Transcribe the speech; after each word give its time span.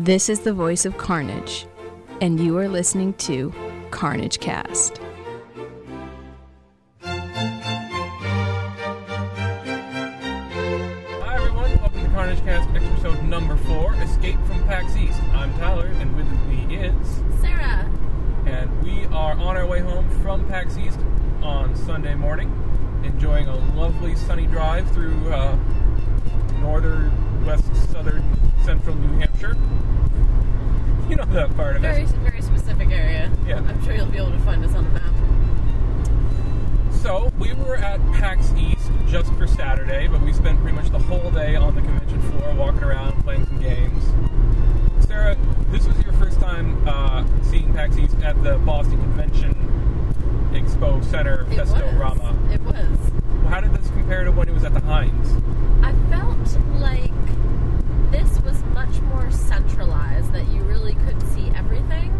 This 0.00 0.28
is 0.28 0.38
the 0.38 0.52
voice 0.52 0.86
of 0.86 0.96
Carnage, 0.96 1.66
and 2.20 2.38
you 2.38 2.56
are 2.56 2.68
listening 2.68 3.14
to 3.14 3.52
Carnage 3.90 4.38
Cast. 4.38 5.00
Hi 7.02 7.16
everyone, 11.34 11.76
welcome 11.80 12.04
to 12.04 12.08
Carnage 12.10 12.38
Cast 12.44 12.68
episode 12.76 13.20
number 13.24 13.56
four, 13.56 13.92
Escape 13.94 14.38
from 14.46 14.62
PAX 14.68 14.96
East. 14.96 15.20
I'm 15.32 15.52
Tyler, 15.54 15.86
and 15.86 16.14
with 16.14 16.30
me 16.46 16.76
is, 16.76 17.08
Sarah. 17.40 17.90
and 18.46 18.80
we 18.84 19.06
are 19.06 19.32
on 19.32 19.56
our 19.56 19.66
way 19.66 19.80
home 19.80 20.08
from 20.22 20.46
PAX 20.46 20.78
East 20.78 21.00
on 21.42 21.74
Sunday 21.74 22.14
morning, 22.14 22.52
enjoying 23.02 23.48
a 23.48 23.56
lovely 23.74 24.14
sunny 24.14 24.46
drive 24.46 24.88
through 24.92 25.32
uh, 25.32 25.58
northern, 26.60 27.44
west, 27.44 27.64
southern, 27.90 28.22
central 28.64 28.94
New 28.94 29.08
Hampshire. 29.18 29.27
You 29.40 31.14
know 31.14 31.24
that 31.26 31.54
part 31.54 31.76
of 31.76 31.82
Very, 31.82 32.02
it. 32.02 32.08
very 32.08 32.42
specific 32.42 32.90
area. 32.90 33.30
Yeah. 33.46 33.58
I'm 33.58 33.84
sure 33.84 33.94
you'll 33.94 34.06
be 34.06 34.18
able 34.18 34.32
to 34.32 34.38
find 34.40 34.64
us 34.64 34.74
on 34.74 34.82
the 34.84 34.90
map. 34.90 35.04
So 36.92 37.32
we 37.38 37.52
were 37.54 37.76
at 37.76 38.00
PAX 38.14 38.52
East 38.58 38.90
just 39.06 39.32
for 39.34 39.46
Saturday, 39.46 40.08
but 40.08 40.20
we 40.22 40.32
spent 40.32 40.60
pretty 40.60 40.74
much 40.76 40.90
the 40.90 40.98
whole 40.98 41.30
day 41.30 41.54
on 41.54 41.76
the 41.76 41.80
convention 41.82 42.20
floor, 42.32 42.52
walking 42.54 42.82
around, 42.82 43.22
playing 43.22 43.46
some 43.46 43.60
games. 43.60 44.02
Sarah, 45.06 45.36
this 45.70 45.86
was 45.86 45.96
your 46.02 46.12
first 46.14 46.40
time 46.40 46.86
uh, 46.88 47.24
seeing 47.44 47.72
PAX 47.72 47.96
East 47.96 48.16
at 48.24 48.42
the 48.42 48.58
Boston 48.58 48.98
Convention 48.98 49.54
Expo 50.52 51.04
Center 51.04 51.42
It 51.42 51.58
Festorama. 51.58 52.34
was. 52.48 52.54
It 52.54 52.60
was. 52.62 53.12
How 53.50 53.60
did 53.60 53.72
this 53.72 53.88
compare 53.90 54.24
to 54.24 54.32
when 54.32 54.48
it 54.48 54.52
was 54.52 54.64
at 54.64 54.74
the 54.74 54.80
Hynes? 54.80 55.28
I 55.84 55.92
felt 56.10 56.58
like 56.80 57.12
this 58.10 58.40
was 58.40 58.62
much 58.74 59.00
more 59.02 59.30
centralized, 59.30 60.32
that 60.32 60.46
you 60.48 60.62
really 60.62 60.94
could 61.06 61.20
see 61.30 61.50
everything. 61.54 62.10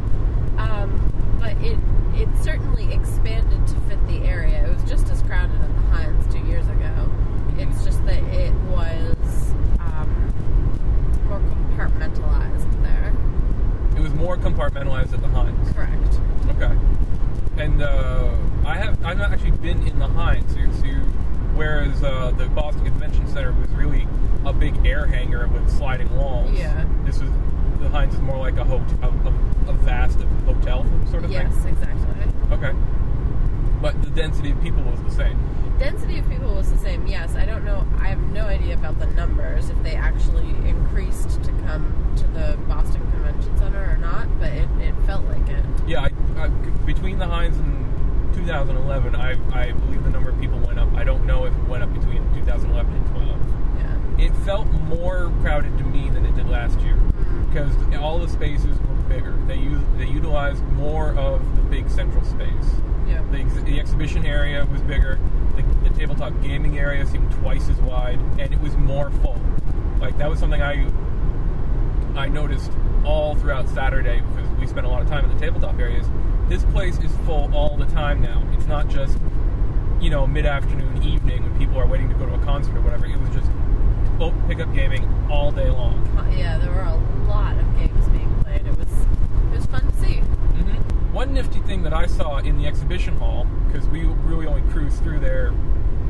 Um, 0.59 1.39
but 1.41 1.57
it 1.59 1.79
it 2.15 2.29
certainly 2.43 2.93
expanded 2.93 3.67
to 3.69 3.75
fit 3.89 4.05
the 4.09 4.27
area. 4.27 4.67
It 4.67 4.75
was 4.75 4.83
just 4.91 5.09
as 5.11 5.23
crowded 5.23 5.61
at 5.61 5.69
the 5.69 5.83
Hynes 5.97 6.33
two 6.33 6.45
years 6.47 6.67
ago. 6.69 7.11
It's 7.57 7.85
just 7.85 8.05
that 8.07 8.23
it 8.35 8.53
was 8.71 9.17
um, 9.79 10.33
more 11.29 11.41
compartmentalized 11.41 12.83
there. 12.83 13.15
It 13.97 14.01
was 14.01 14.13
more 14.15 14.37
compartmentalized 14.37 15.15
at 15.15 15.21
the 15.21 15.29
Hynes. 15.29 15.75
Correct. 15.75 16.21
Okay. 16.57 16.77
And 17.63 17.83
uh, 17.83 18.37
I 18.65 18.75
have 18.75 19.05
I've 19.05 19.19
not 19.19 19.33
actually 19.33 19.53
been 19.53 19.87
in 19.87 19.99
the 19.99 20.09
Hynes, 20.09 20.49
so, 20.51 20.83
so 20.83 20.89
whereas 21.55 22.03
uh, 22.03 22.33
the 22.37 22.47
Boston 22.47 22.85
Convention 22.85 23.27
Center 23.29 23.53
was 23.53 23.71
really 23.71 24.07
a 24.45 24.53
big 24.53 24.87
air 24.87 25.07
hangar 25.07 25.47
with 25.49 25.69
sliding 25.71 26.15
walls. 26.17 26.51
Yeah. 26.53 26.85
This 27.05 27.21
was 27.21 27.31
the 27.81 27.89
Hynes 27.89 28.13
is 28.15 28.21
more 28.21 28.39
like 28.39 28.57
a 28.57 28.65
hotel, 28.65 28.99
a, 29.25 29.71
a 29.71 29.73
vast 29.75 30.19
hotel 30.47 30.85
sort 31.11 31.25
of 31.25 31.31
Yes, 31.31 31.55
thing. 31.59 31.75
exactly. 31.75 32.33
Okay. 32.53 32.73
But 33.81 34.01
the 34.03 34.11
density 34.11 34.51
of 34.51 34.61
people 34.61 34.83
was 34.83 35.01
the 35.03 35.11
same. 35.13 35.39
Density 35.79 36.19
of 36.19 36.29
people 36.29 36.53
was 36.55 36.73
the 36.73 36.79
same, 36.79 37.07
yes. 37.07 37.37
I 37.37 37.45
don't 37.47 37.65
know, 37.65 37.87
I 38.01 38.09
have 38.09 38.19
no 38.33 38.47
idea 38.47 38.75
about 38.75 38.99
the 38.99 39.07
numbers, 39.07 39.71
if 39.71 39.81
they 39.85 39.95
actually 39.95 40.49
increased 40.69 41.41
to 41.45 41.53
come 41.67 42.13
to 42.17 42.27
the 42.29 42.59
Boston 42.67 43.01
Convention 43.13 43.57
Center 43.59 43.93
or 43.93 43.97
not, 43.99 44.27
but 44.41 44.53
it, 44.53 44.69
it 44.81 44.95
felt 45.07 45.25
like 45.27 45.49
it. 45.49 45.65
Yeah, 45.87 46.01
I, 46.01 46.11
I, 46.43 46.49
between 46.85 47.19
the 47.19 47.27
Hynes 47.27 47.57
and 47.61 48.35
2011, 48.35 49.15
I, 49.15 49.31
I 49.53 49.71
believe 49.71 50.03
the 50.03 50.11
number 50.11 50.31
of 50.31 50.41
people 50.41 50.59
went 50.59 50.81
up. 50.81 50.93
I 50.95 51.05
don't 51.05 51.25
know 51.27 51.45
if 51.45 51.55
it 51.57 51.69
went 51.69 51.85
up 51.85 51.95
between 51.95 52.25
2011 52.35 52.93
and 52.93 53.07
12. 53.11 53.18
It 54.19 54.35
felt 54.45 54.67
more 54.89 55.33
crowded 55.41 55.77
to 55.79 55.85
me 55.85 56.11
than 56.11 56.25
it 56.27 56.35
did 56.35 56.49
last 56.49 56.79
year 56.81 56.95
Mm. 56.97 57.49
because 57.51 57.75
all 58.01 58.19
the 58.19 58.29
spaces 58.29 58.77
were 58.81 58.95
bigger. 59.09 59.35
They 59.47 59.57
use 59.57 59.81
they 59.97 60.07
utilized 60.07 60.63
more 60.73 61.15
of 61.17 61.41
the 61.57 61.63
big 61.63 61.89
central 61.91 62.25
space. 62.25 62.49
Yeah. 63.07 63.23
The, 63.31 63.39
ex- 63.39 63.63
the 63.63 63.79
exhibition 63.81 64.25
area 64.27 64.65
was 64.67 64.81
bigger. 64.83 65.19
The, 65.57 65.89
the 65.89 65.95
tabletop 65.99 66.33
gaming 66.43 66.79
area 66.79 67.07
seemed 67.07 67.31
twice 67.33 67.69
as 67.69 67.77
wide, 67.81 68.19
and 68.39 68.53
it 68.53 68.61
was 68.61 68.77
more 68.77 69.11
full. 69.23 69.41
Like 70.01 70.17
that 70.19 70.29
was 70.31 70.39
something 70.39 70.63
I 70.63 70.87
I 72.17 72.29
noticed 72.29 72.71
all 73.05 73.35
throughout 73.37 73.69
Saturday 73.69 74.21
because 74.21 74.49
we 74.59 74.67
spent 74.67 74.87
a 74.87 74.89
lot 74.89 75.03
of 75.03 75.09
time 75.09 75.25
in 75.25 75.33
the 75.35 75.41
tabletop 75.41 75.79
areas. 75.79 76.07
This 76.49 76.65
place 76.65 76.99
is 76.99 77.11
full 77.27 77.51
all 77.55 77.77
the 77.77 77.87
time 77.87 78.21
now. 78.21 78.43
It's 78.53 78.67
not 78.67 78.89
just 78.89 79.19
you 80.01 80.11
know 80.11 80.27
mid 80.27 80.47
afternoon, 80.47 81.03
evening 81.03 81.43
when 81.43 81.59
people 81.59 81.79
are 81.79 81.87
waiting 81.87 82.09
to 82.09 82.15
go 82.15 82.27
to 82.27 82.35
a 82.35 82.45
concert 82.45 82.77
or 82.77 82.81
whatever. 82.81 83.07
It 84.19 84.21
was 84.21 84.31
just 84.31 84.43
oh, 84.45 84.49
pickup 84.49 84.75
gaming 84.75 85.09
all 85.31 85.51
day 85.53 85.71
long. 85.71 86.07
Uh, 86.19 86.29
Yeah, 86.37 86.59
there 86.59 86.71
were 86.73 86.83
a 86.83 86.97
lot 87.29 87.57
of 87.59 87.65
games 87.79 88.09
being 88.09 88.33
played. 88.43 88.67
It 88.67 88.77
was 88.77 88.89
it 89.53 89.57
was 89.57 89.67
fun 89.67 89.87
to 89.91 89.97
see. 89.99 90.17
hmm 90.17 91.13
One 91.15 91.33
nifty 91.33 91.61
thing 91.61 91.83
that 91.85 91.93
I 91.93 92.07
saw 92.07 92.39
in 92.39 92.59
the 92.59 92.67
exhibition 92.67 93.17
hall, 93.17 93.47
because 93.67 93.87
we 93.89 94.03
really 94.05 94.47
only 94.47 94.63
cruised 94.73 95.03
through 95.03 95.21
there 95.21 95.53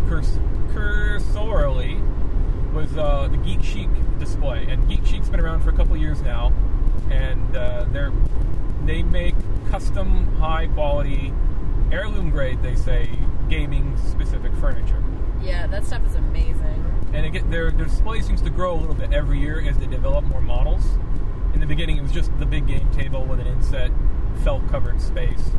curs- 0.08 0.38
cursorily, 0.72 2.00
was 2.72 2.96
uh, 2.96 3.28
the 3.30 3.36
Geek 3.38 3.62
Chic 3.62 3.88
display. 4.18 4.64
And 4.68 4.88
Geek 4.88 5.04
Chic's 5.04 5.28
been 5.28 5.40
around 5.40 5.60
for 5.62 5.70
a 5.70 5.76
couple 5.76 5.96
years 5.96 6.22
now, 6.22 6.52
and 7.10 7.56
uh, 7.56 7.84
they're 7.92 8.12
they 8.84 9.02
make 9.02 9.34
custom, 9.70 10.34
high 10.36 10.66
quality, 10.68 11.32
heirloom 11.92 12.30
grade, 12.30 12.62
they 12.62 12.74
say, 12.74 13.10
gaming 13.50 13.94
specific 13.98 14.54
furniture. 14.54 15.02
Yeah, 15.42 15.66
that 15.66 15.84
stuff 15.84 16.06
is 16.06 16.14
amazing. 16.14 16.77
And 17.12 17.32
get, 17.32 17.50
their, 17.50 17.70
their 17.70 17.86
display 17.86 18.20
seems 18.20 18.42
to 18.42 18.50
grow 18.50 18.74
a 18.74 18.78
little 18.78 18.94
bit 18.94 19.12
every 19.12 19.38
year 19.38 19.60
as 19.66 19.76
they 19.78 19.86
develop 19.86 20.24
more 20.26 20.40
models. 20.40 20.84
In 21.54 21.60
the 21.60 21.66
beginning, 21.66 21.96
it 21.96 22.02
was 22.02 22.12
just 22.12 22.36
the 22.38 22.46
big 22.46 22.66
game 22.66 22.90
table 22.92 23.24
with 23.24 23.40
an 23.40 23.46
inset, 23.46 23.90
felt 24.44 24.66
covered 24.68 25.00
space. 25.00 25.50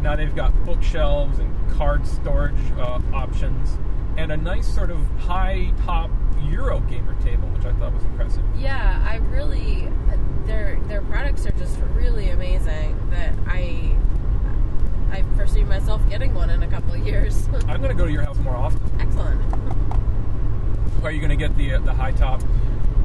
Now 0.00 0.16
they've 0.16 0.34
got 0.34 0.52
bookshelves 0.64 1.38
and 1.38 1.70
card 1.70 2.06
storage 2.06 2.70
uh, 2.78 3.00
options, 3.12 3.78
and 4.16 4.32
a 4.32 4.36
nice 4.36 4.66
sort 4.66 4.90
of 4.90 4.98
high 5.18 5.72
top 5.84 6.10
Euro 6.50 6.80
gamer 6.80 7.14
table, 7.22 7.48
which 7.48 7.64
I 7.64 7.72
thought 7.78 7.94
was 7.94 8.04
impressive. 8.04 8.42
Yeah, 8.56 9.02
I 9.08 9.16
really 9.16 9.88
their 10.44 10.78
their 10.88 11.00
products 11.02 11.46
are 11.46 11.52
just 11.52 11.78
really 11.94 12.30
amazing. 12.30 12.98
That 13.10 13.32
I 13.46 13.96
I 15.10 15.22
foresee 15.36 15.64
myself 15.64 16.06
getting 16.10 16.34
one 16.34 16.50
in 16.50 16.62
a 16.62 16.68
couple 16.68 16.92
of 16.94 17.06
years. 17.06 17.48
I'm 17.68 17.80
going 17.80 17.88
to 17.88 17.94
go 17.94 18.04
to 18.04 18.12
your 18.12 18.22
house 18.22 18.38
more 18.38 18.56
often. 18.56 18.80
Excellent. 19.00 19.40
Are 21.04 21.12
you 21.12 21.18
going 21.20 21.30
to 21.30 21.36
get 21.36 21.54
the 21.56 21.74
uh, 21.74 21.80
the 21.80 21.92
high 21.92 22.12
top 22.12 22.42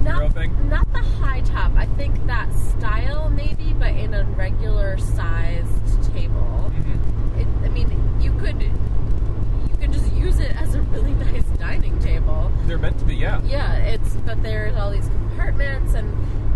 Not, 0.01 0.33
thing? 0.33 0.69
not 0.69 0.91
the 0.93 0.99
high 1.03 1.41
top. 1.41 1.73
I 1.75 1.85
think 1.85 2.25
that 2.27 2.47
style 2.53 3.29
maybe, 3.29 3.73
but 3.77 3.89
in 3.93 4.13
a 4.13 4.23
regular 4.23 4.97
sized 4.97 6.13
table. 6.13 6.71
hmm 6.71 7.39
It, 7.39 7.47
I 7.65 7.67
mean, 7.69 7.89
you 8.21 8.31
could 8.39 8.61
you 8.61 9.77
could 9.77 9.91
just 9.91 10.11
use 10.13 10.39
it 10.39 10.55
as 10.55 10.75
a 10.75 10.81
really 10.83 11.13
nice 11.25 11.43
dining 11.57 11.99
table. 11.99 12.49
They're 12.67 12.77
meant 12.77 12.97
to 12.99 13.05
be, 13.05 13.15
yeah. 13.15 13.41
Yeah, 13.43 13.75
it's 13.79 14.15
but 14.25 14.41
there's 14.43 14.75
all 14.77 14.91
these 14.91 15.07
compartments 15.09 15.93
and 15.93 16.07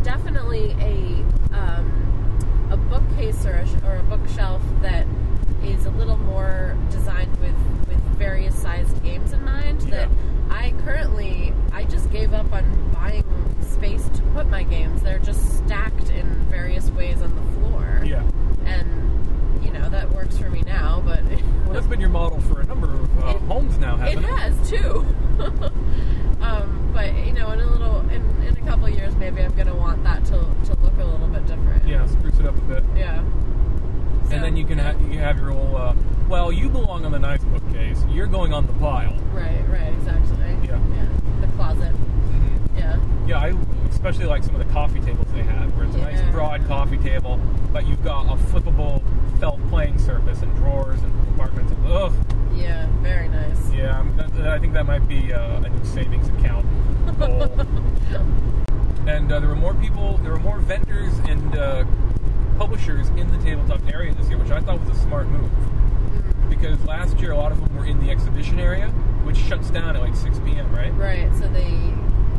definitely 0.04 0.72
a 0.80 1.26
um, 1.54 2.70
a 2.72 2.78
bookcase 2.78 3.46
or 3.46 3.56
a, 3.56 3.86
or 3.86 3.98
a 3.98 4.04
bookshelf 4.04 4.62
that 4.82 5.06
is 5.62 5.86
a 5.86 5.92
little 5.92 6.18
more 6.18 6.78
designed 6.90 7.36
with 7.42 7.56
with 7.90 8.00
various 8.18 8.56
sized 8.56 9.04
games 9.04 9.34
in 9.34 9.44
mind. 9.44 9.82
That 9.82 10.08
I 10.54 10.72
currently 10.86 11.52
I 11.72 11.84
just 11.86 12.12
gave 12.12 12.32
up 12.34 12.52
on 12.54 12.92
buying 12.94 13.24
space 13.62 14.08
to 14.10 14.22
put 14.34 14.48
my 14.50 14.64
games. 14.64 15.02
They're 15.02 15.20
just 15.20 15.58
stacked 15.58 16.10
in 16.10 16.26
various 16.46 16.90
ways 16.92 17.22
on 17.22 17.36
the 17.36 17.60
floor. 17.60 18.02
Yeah. 18.06 18.24
and 18.66 19.66
you 19.66 19.72
know 19.72 19.90
that 19.90 20.12
works 20.12 20.38
for 20.38 20.50
me 20.50 20.62
now. 20.62 21.02
But 21.06 21.24
Well, 21.66 21.74
that's 21.74 21.88
been 21.88 22.00
your 22.00 22.10
model 22.10 22.40
for 22.42 22.62
a 22.62 22.66
number 22.66 22.94
of 22.94 23.24
uh, 23.24 23.28
It- 23.30 23.42
homes 23.42 23.78
now, 23.80 23.96
it 23.96 24.00
hasn't 24.00 24.26
it? 24.26 24.30
has 24.40 24.70
too. 24.70 25.06
um, 26.42 26.92
but 26.94 27.14
you 27.26 27.34
know, 27.34 27.50
in 27.52 27.60
a 27.60 27.66
little, 27.66 28.00
in, 28.12 28.22
in 28.44 28.56
a 28.56 28.62
couple 28.68 28.86
of 28.86 28.94
years, 28.94 29.16
maybe 29.16 29.42
I'm 29.42 29.56
gonna 29.56 29.76
want 29.76 30.04
that 30.04 30.24
to, 30.26 30.32
to 30.66 30.80
look 30.84 30.98
a 31.00 31.04
little 31.04 31.28
bit 31.28 31.46
different. 31.48 31.88
Yeah, 31.88 32.06
spruce 32.08 32.40
it 32.40 32.46
up 32.46 32.56
a 32.58 32.62
bit. 32.62 32.84
Yeah. 32.96 33.24
So, 34.28 34.36
and 34.36 34.44
then 34.44 34.56
you 34.56 34.66
can 34.66 34.78
yeah. 34.78 34.94
ha- 34.94 35.00
you 35.12 35.18
have 35.20 35.38
your 35.38 35.52
old. 35.52 35.74
Uh, 35.76 35.94
well, 36.30 36.52
you 36.52 36.70
belong 36.70 37.06
on 37.06 37.12
the 37.12 37.20
nice 37.20 37.44
bookcase. 37.44 38.04
You're 38.10 38.28
going 38.28 38.54
on 38.54 38.66
the 38.68 38.74
pile. 38.74 39.16
Right. 39.34 39.62
Right. 39.68 39.94
Exactly. 39.94 40.38
Yeah. 40.68 40.80
Yeah. 40.94 41.08
The 41.42 41.48
closet. 41.56 41.92
hmm 41.92 42.78
Yeah. 42.78 43.00
Yeah, 43.28 43.40
I 43.40 43.54
especially 43.90 44.26
like 44.26 44.44
some 44.44 44.56
of 44.56 44.66
the 44.66 44.74
coffee 44.74 45.00
tables 45.00 45.28
they 45.34 45.44
have, 45.44 45.76
where 45.78 45.86
it's 45.86 45.96
a 45.96 46.00
nice 46.00 46.22
broad 46.32 46.66
coffee 46.68 46.98
table, 46.98 47.40
but 47.72 47.88
you've 47.88 48.04
got 48.04 48.26
a 48.26 48.36
flippable 48.48 49.02
felt 49.40 49.60
playing 49.70 49.98
surface 50.00 50.42
and 50.42 50.54
drawers 50.56 51.02
and 51.02 51.12
compartments. 51.26 51.72
And, 51.72 51.88
ugh, 51.88 52.14
Yeah. 52.54 52.88
Very 53.02 53.28
nice. 53.30 53.72
yeah, 53.72 54.00
I'm, 54.00 54.16
that, 54.18 54.48
I 54.48 54.60
think 54.60 54.74
that 54.74 54.86
might 54.86 55.08
be 55.08 55.32
uh, 55.34 55.62
a 55.64 55.70
new 55.70 55.86
savings 55.86 56.28
account 56.30 56.66
goal. 57.20 57.44
and 59.08 59.32
uh, 59.32 59.40
there 59.40 59.50
were 59.50 59.56
more 59.56 59.74
people, 59.74 60.18
there 60.18 60.32
were 60.32 60.40
more 60.40 60.60
vendors 60.60 61.14
and 61.20 61.56
uh, 61.58 61.86
publishers 62.58 63.10
in 63.10 63.30
the 63.32 63.38
tabletop 63.44 63.86
area 63.92 64.14
this 64.14 64.28
year, 64.30 64.38
which 64.38 64.52
I 64.52 64.60
thought 64.62 64.80
was 64.86 64.98
a 64.98 65.02
smart 65.02 65.28
move. 65.28 65.50
Because 66.50 66.84
last 66.86 67.20
year 67.20 67.32
a 67.32 67.38
lot 67.38 67.52
of 67.52 67.60
them 67.60 67.76
were 67.76 67.86
in 67.86 68.00
the 68.00 68.12
exhibition 68.12 68.60
area, 68.60 68.88
which 69.24 69.38
shuts 69.38 69.70
down 69.70 69.96
at 69.96 70.02
like 70.02 70.16
6 70.16 70.40
p.m. 70.40 70.74
Right? 70.74 70.94
Right. 70.96 71.34
So 71.36 71.48
they 71.48 71.94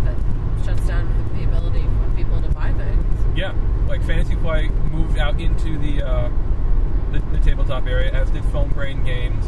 that 0.05 0.17
shuts 0.65 0.87
down 0.87 1.06
the 1.37 1.45
ability 1.45 1.83
for 1.83 2.17
people 2.17 2.41
to 2.43 2.49
buy 2.51 2.73
things. 2.73 3.37
Yeah, 3.37 3.55
like 3.89 4.03
Fantasy 4.05 4.37
Flight 4.37 4.73
moved 4.93 5.19
out 5.19 5.41
into 5.41 5.79
the, 5.79 6.03
uh, 6.03 6.31
the 7.12 7.19
the 7.19 7.41
tabletop 7.41 7.87
area, 7.87 8.12
as 8.12 8.31
did 8.31 8.45
Foam 8.47 8.71
Brain 8.71 9.05
Games 9.05 9.45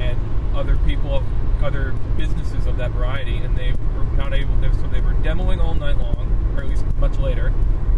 and 0.00 0.18
other 0.56 0.76
people 0.78 1.14
of 1.14 1.24
other 1.62 1.92
businesses 2.16 2.66
of 2.66 2.76
that 2.78 2.90
variety, 2.92 3.36
and 3.36 3.56
they 3.56 3.72
were 3.94 4.04
not 4.16 4.32
able. 4.32 4.56
They, 4.56 4.72
so 4.72 4.88
they 4.88 5.00
were 5.00 5.14
demoing 5.14 5.60
all 5.60 5.74
night 5.74 5.98
long, 5.98 6.54
or 6.56 6.62
at 6.62 6.68
least 6.68 6.84
much 6.96 7.18
later, 7.18 7.52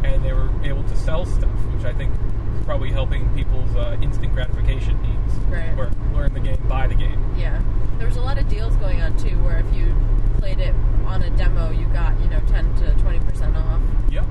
and 0.05 0.25
they 0.25 0.33
were 0.33 0.51
able 0.65 0.83
to 0.85 0.97
sell 0.97 1.25
stuff, 1.25 1.51
which 1.75 1.85
I 1.85 1.93
think 1.93 2.13
probably 2.62 2.91
helping 2.91 3.29
people's 3.35 3.75
uh, 3.76 3.97
instant 4.03 4.32
gratification 4.35 5.00
needs, 5.03 5.35
Right. 5.50 5.76
or 5.79 5.91
learn 6.14 6.32
the 6.35 6.41
game, 6.41 6.56
buy 6.69 6.87
the 6.87 6.94
game. 6.94 7.23
Yeah. 7.37 7.61
There 7.99 8.06
was 8.06 8.17
a 8.17 8.20
lot 8.23 8.38
of 8.38 8.49
deals 8.49 8.75
going 8.76 9.00
on 9.00 9.17
too, 9.17 9.37
where 9.44 9.59
if 9.59 9.75
you 9.75 9.94
played 10.38 10.59
it 10.61 10.75
on 11.06 11.23
a 11.23 11.31
demo, 11.31 11.70
you 11.70 11.87
got 11.87 12.19
you 12.20 12.29
know 12.29 12.41
ten 12.49 12.75
to 12.76 12.93
twenty 13.03 13.20
percent 13.20 13.56
off. 13.56 13.81
Yep. 14.11 14.25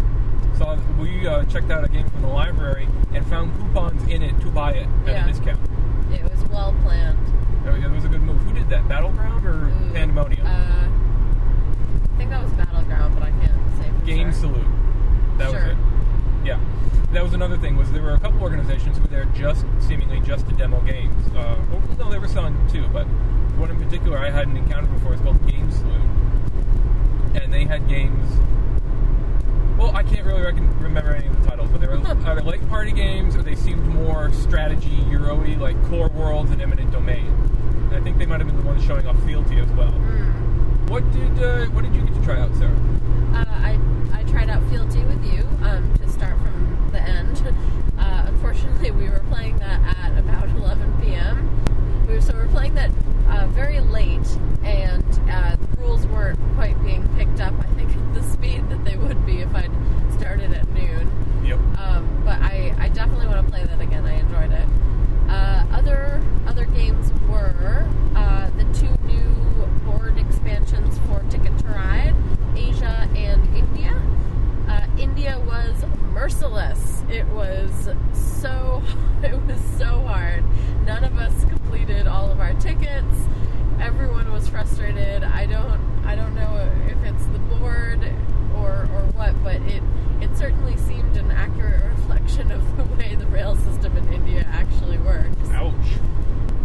So 0.58 0.78
we 1.00 1.28
uh, 1.28 1.44
checked 1.46 1.72
out 1.72 1.84
a 1.84 1.88
game 1.88 2.10
from 2.10 2.22
the 2.24 2.28
library 2.28 2.88
and 3.14 3.26
found 3.28 3.56
coupons 3.58 4.04
in 4.10 4.22
it 4.22 4.40
to 4.42 4.48
buy 4.48 4.74
it 4.74 4.88
at 5.06 5.08
Yeah. 5.08 5.26
a 5.26 5.28
discount. 5.32 5.60
It 6.12 6.24
was 6.24 6.44
well 6.50 6.76
planned. 6.84 7.18
It 7.66 7.72
was- 7.72 7.84
it 7.84 7.90
was 7.92 8.06
a 8.06 8.10
good 8.10 8.22
move. 8.22 8.38
Who 8.42 8.54
did 8.54 8.70
that? 8.70 8.88
Battleground 8.88 9.46
or 9.46 9.68
Ooh, 9.68 9.94
Pandemonium? 9.94 10.46
Uh, 10.46 10.50
I 10.50 12.18
think 12.18 12.30
that 12.30 12.44
was 12.44 12.52
Battleground, 12.54 13.14
but 13.16 13.24
I 13.24 13.32
can't 13.32 13.54
say 13.78 13.90
for 14.00 14.06
Game 14.06 14.32
sure. 14.32 14.42
Salute. 14.42 14.68
That 15.38 15.50
Sure. 15.52 15.60
was 15.62 15.70
it. 15.72 15.78
Yeah. 16.44 16.60
That 17.14 17.24
was 17.24 17.34
another 17.34 17.58
thing. 17.58 17.76
Was 17.76 17.92
there 17.92 18.02
were 18.02 18.14
a 18.14 18.20
couple 18.20 18.42
organizations 18.42 18.98
who 18.98 19.04
were 19.04 19.10
there 19.10 19.26
just 19.26 19.66
seemingly 19.80 20.20
just 20.22 20.48
to 20.48 20.56
demo 20.56 20.80
games. 20.82 21.28
Uh, 21.36 21.58
well, 21.70 21.82
no, 22.00 22.10
they 22.10 22.18
were 22.18 22.28
selling 22.28 22.56
too, 22.70 22.88
but 22.88 23.06
one 23.58 23.70
in 23.70 23.78
particular 23.78 24.18
I 24.18 24.30
hadn't 24.30 24.56
encountered 24.56 24.94
before 24.94 25.14
is 25.14 25.22
called 25.22 25.46
Game 25.46 25.70
Salute, 25.72 26.02
and 27.42 27.54
they 27.54 27.66
had 27.66 27.88
games. 27.88 28.26
Well, 29.78 29.96
I 29.96 30.04
can't 30.04 30.26
really 30.26 30.42
reckon, 30.42 30.70
remember 30.80 31.14
any 31.14 31.28
of 31.28 31.42
the 31.42 31.50
titles, 31.50 31.70
but 31.70 31.82
they 31.82 31.88
were 31.88 31.98
either 32.26 32.42
late 32.42 32.68
party 32.70 32.92
games 32.92 33.36
or 33.36 33.44
they 33.44 33.56
seemed 33.56 33.84
more 33.88 34.32
strategy 34.32 35.04
Euro-y, 35.10 35.58
like 35.60 35.82
Core 35.90 36.10
Worlds 36.10 36.52
and 36.52 36.62
Eminent 36.62 36.92
Domain. 36.92 37.28
And 37.90 37.96
I 37.96 38.02
think 38.02 38.18
they 38.18 38.26
might 38.26 38.40
have 38.40 38.48
been 38.48 38.58
the 38.58 38.64
ones 38.66 38.84
showing 38.86 39.06
off 39.08 39.22
Fealty 39.26 39.58
as 39.58 39.70
well. 39.72 39.92
Hmm. 39.92 40.88
What 40.88 41.10
did 41.12 41.44
uh, 41.44 41.66
what 41.68 41.84
did 41.84 41.96
you 41.96 42.02
get 42.02 42.14
to 42.14 42.24
try 42.24 42.40
out, 42.40 42.54
Sarah? 42.56 42.76
I, 43.62 43.80
I 44.14 44.24
tried 44.24 44.50
out 44.50 44.62
Fealty 44.70 45.04
with 45.04 45.24
you 45.34 45.42
um, 45.66 45.94
to 45.98 46.10
start 46.10 46.38
from 46.42 46.90
the 46.92 47.00
end. 47.02 47.42
Uh, 48.02 48.26
unfortunately, 48.30 48.90
we 48.90 49.08
were 49.08 49.24
playing 49.30 49.56
that 49.60 49.80
at 50.00 50.18
about 50.18 50.50
11 50.58 51.02
p.m. 51.02 52.06
We 52.08 52.16
were, 52.16 52.22
so 52.22 52.34
we 52.34 52.40
were 52.40 52.48
playing 52.48 52.74
that 52.74 52.90
uh, 53.30 53.46
very 53.48 53.80
late, 53.80 54.26
and 54.64 55.04
uh, 55.30 55.56
the 55.56 55.78
rules 55.78 56.08
weren't 56.08 56.40
quite 56.56 56.82
being 56.84 57.08
picked 57.16 57.40
up, 57.40 57.54
I 57.60 57.68
think, 57.76 57.92
at 57.96 58.14
the 58.16 58.24
speed 58.24 58.68
that 58.70 58.84
they 58.84 58.96
would 58.98 59.24
be 59.24 59.42
if 59.42 59.54
I'd 59.54 59.70
started 60.18 60.52
at 60.52 60.68
noon. 60.70 61.12
Yep. 61.46 61.60
Um, 61.78 62.22
but 62.26 62.42
I, 62.42 62.74
I 62.80 62.90
definitely 62.90 63.28
want 63.28 63.46
to 63.46 63.52
play 63.52 63.64
that 63.66 63.80
again. 63.80 64.04
I 64.06 64.14
enjoyed 64.16 64.52
it. 64.52 64.68
Uh, 65.30 65.64
other 65.72 66.22
other 66.48 66.66
games 66.66 67.12
were 67.30 67.88
uh, 68.16 68.50
the 68.58 68.64
two 68.74 68.92
new 69.06 69.30
board 69.86 70.18
expansions 70.18 70.98
for 71.08 71.20
Ticket 71.30 71.56
to 71.60 71.68
Ride, 71.68 72.16
Asia 72.56 73.08
and 73.16 73.56
India. 73.56 74.02
Uh, 74.68 74.86
India 74.98 75.40
was 75.46 75.86
merciless. 76.14 77.04
It 77.10 77.26
was 77.28 77.72
so 78.14 78.82
it 79.24 79.34
was 79.44 79.60
so 79.78 80.02
hard. 80.02 80.44
None 80.86 81.04
of 81.04 81.18
us 81.18 81.44
completed 81.46 82.08
all 82.08 82.30
of 82.32 82.40
our 82.40 82.54
tickets. 82.56 83.16
Everyone 83.82 84.32
was 84.32 84.48
frustrated. 84.48 85.24
I 85.24 85.46
don't 85.46 85.82
I 86.06 86.16
don't 86.16 86.36
know 86.36 86.70
if 86.88 87.04
it's 87.04 87.26
the 87.28 87.40
board 87.40 88.04
or 88.56 88.88
or 88.94 89.02
what, 89.16 89.42
but 89.44 89.56
it 89.64 89.84
it 90.22 90.38
certainly 90.38 90.78
seemed 90.78 91.18
an 91.18 91.32
accurate 91.32 91.82
reflection 91.98 92.52
of 92.52 92.78
the 92.78 92.84
way 92.96 93.16
the 93.16 93.26
rail 93.28 93.56
system 93.58 93.98
in 93.98 94.14
India 94.14 94.48
actually 94.52 95.00
works. 95.00 95.36
Ouch. 95.52 95.74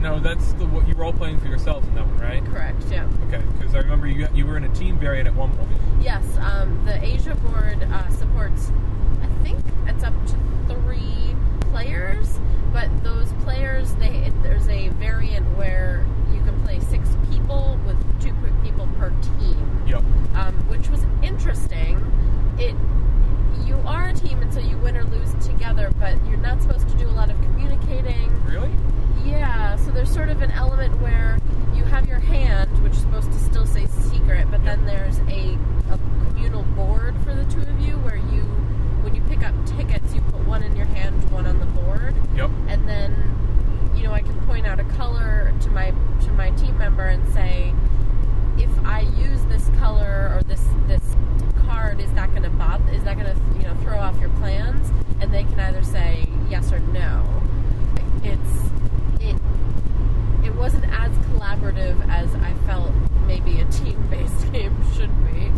No, 0.00 0.20
that's 0.20 0.52
the 0.54 0.66
what 0.66 0.86
you 0.86 0.94
were 0.94 1.04
all 1.04 1.12
playing 1.12 1.40
for 1.40 1.48
yourselves 1.48 1.88
in 1.88 1.94
that 1.96 2.06
one, 2.06 2.18
right? 2.18 2.44
Correct. 2.44 2.84
Yeah. 2.90 3.08
Okay, 3.26 3.42
because 3.58 3.74
I 3.74 3.78
remember 3.78 4.06
you 4.06 4.28
you 4.34 4.46
were 4.46 4.56
in 4.56 4.64
a 4.64 4.74
team 4.74 4.98
variant 4.98 5.26
at 5.26 5.34
one 5.34 5.56
point. 5.56 5.70
Yes, 6.00 6.24
um, 6.38 6.84
the 6.84 7.02
Asia 7.02 7.34
board 7.36 7.82
uh, 7.82 8.08
supports, 8.10 8.70
I 9.22 9.26
think 9.42 9.58
it's 9.86 10.04
up 10.04 10.12
to 10.26 10.74
three 10.74 11.34
players, 11.72 12.38
but 12.72 12.88
those 13.02 13.32
players, 13.42 13.94
they 13.94 14.10
it, 14.26 14.42
there's 14.42 14.68
a 14.68 14.90
variant 14.90 15.46
where 15.56 16.06
you 16.32 16.40
can 16.42 16.60
play 16.62 16.78
six 16.78 17.08
people 17.30 17.80
with 17.86 17.96
two 18.22 18.32
p- 18.34 18.68
people 18.68 18.86
per 18.98 19.10
team, 19.40 19.82
Yep. 19.88 20.02
um, 20.36 20.54
which 20.68 20.88
was 20.90 21.04
interesting. 21.22 21.96
It 22.58 22.76
you 23.66 23.76
are 23.86 24.08
a 24.10 24.14
team, 24.14 24.42
and 24.42 24.52
so 24.52 24.60
you 24.60 24.76
win 24.78 24.96
or 24.96 25.04
lose 25.04 25.32
together, 25.66 25.90
but 25.98 26.14
you're 26.28 26.38
not 26.38 26.62
supposed 26.62 26.88
to 26.88 26.96
do 26.96 27.08
a 27.08 27.10
lot 27.10 27.28
of 27.30 27.36
communicating. 27.42 28.30
Really? 28.44 28.70
Yeah, 29.24 29.74
so 29.76 29.90
there's 29.90 30.12
sort 30.12 30.28
of 30.28 30.40
an 30.42 30.52
element 30.52 31.00
where 31.00 31.38
you 31.74 31.82
have 31.84 32.06
your 32.06 32.20
hand, 32.20 32.70
which 32.84 32.92
is 32.92 33.00
supposed 33.00 33.32
to 33.32 33.38
still 33.38 33.66
say 33.66 33.86
secret, 33.86 34.48
but 34.50 34.64
then 34.64 34.84
there's 34.86 35.18
a, 35.28 35.58
a 35.90 35.98
communal 36.28 36.62
board 36.62 37.16
for 37.24 37.34
the 37.34 37.44
two 37.46 37.60
of 37.62 37.80
you 37.80 37.94
where 37.98 38.16
you, 38.16 38.42
when 39.02 39.14
you 39.14 39.22
pick 39.22 39.44
up 39.44 39.54
tickets, 39.66 40.14
you 40.14 40.20
put 40.22 40.46
one 40.46 40.62
in 40.62 40.76
your 40.76 40.86
hand, 40.86 41.28
one 41.32 41.46
on 41.46 41.58
the 41.58 41.66
board, 41.66 42.14
Yep. 42.36 42.50
and 42.68 42.88
then, 42.88 43.92
you 43.96 44.04
know, 44.04 44.12
I 44.12 44.20
can 44.20 44.38
point 44.46 44.66
out 44.66 44.78
a 44.78 44.84
color 44.84 45.52
to 45.62 45.70
my 45.70 45.92
to 46.20 46.32
my 46.32 46.50
team 46.50 46.78
member 46.78 47.06
and 47.06 47.26
say, 47.34 47.74
if 48.56 48.70
I 48.84 49.00
use 49.00 49.42
this 49.46 49.68
color 49.80 50.32
or 50.36 50.42
this 50.44 50.62
this 50.86 51.02
card, 51.66 52.00
is 52.00 52.12
that 52.12 52.30
going 52.30 52.44
to 52.44 52.50
bother? 52.50 52.88
Is 52.92 53.02
that 53.04 53.18
going 53.18 53.26
to 53.34 53.58
you 53.58 53.64
know 53.64 53.74
throw 53.82 53.98
off 53.98 54.18
your 54.20 54.30
plans? 54.30 54.92
And 55.20 55.32
they 55.32 55.44
can 55.44 55.58
either 55.60 55.82
say 55.82 56.28
yes 56.48 56.72
or 56.72 56.78
no. 56.78 57.42
It's 58.22 58.70
it 59.20 59.36
it 60.44 60.54
wasn't 60.54 60.84
as 60.92 61.12
collaborative 61.28 61.96
as 62.08 62.34
I 62.36 62.54
felt 62.66 62.92
maybe 63.26 63.60
a 63.60 63.64
team-based 63.66 64.52
game 64.52 64.76
should 64.94 65.10
be. 65.26 65.50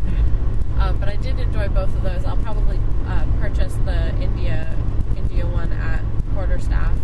Um, 0.79 0.99
but 0.99 1.09
I 1.09 1.17
did 1.17 1.39
enjoy 1.41 1.69
both 1.69 1.95
of 1.95 2.03
those. 2.03 2.25
I'll 2.25 2.37
probably 2.37 2.79
uh, 3.07 3.27
purchase 3.41 3.75
the 3.85 4.15
India 4.21 4.75
India 5.17 5.47
one 5.47 5.73
at 5.73 6.03
Quarterstaff. 6.35 6.97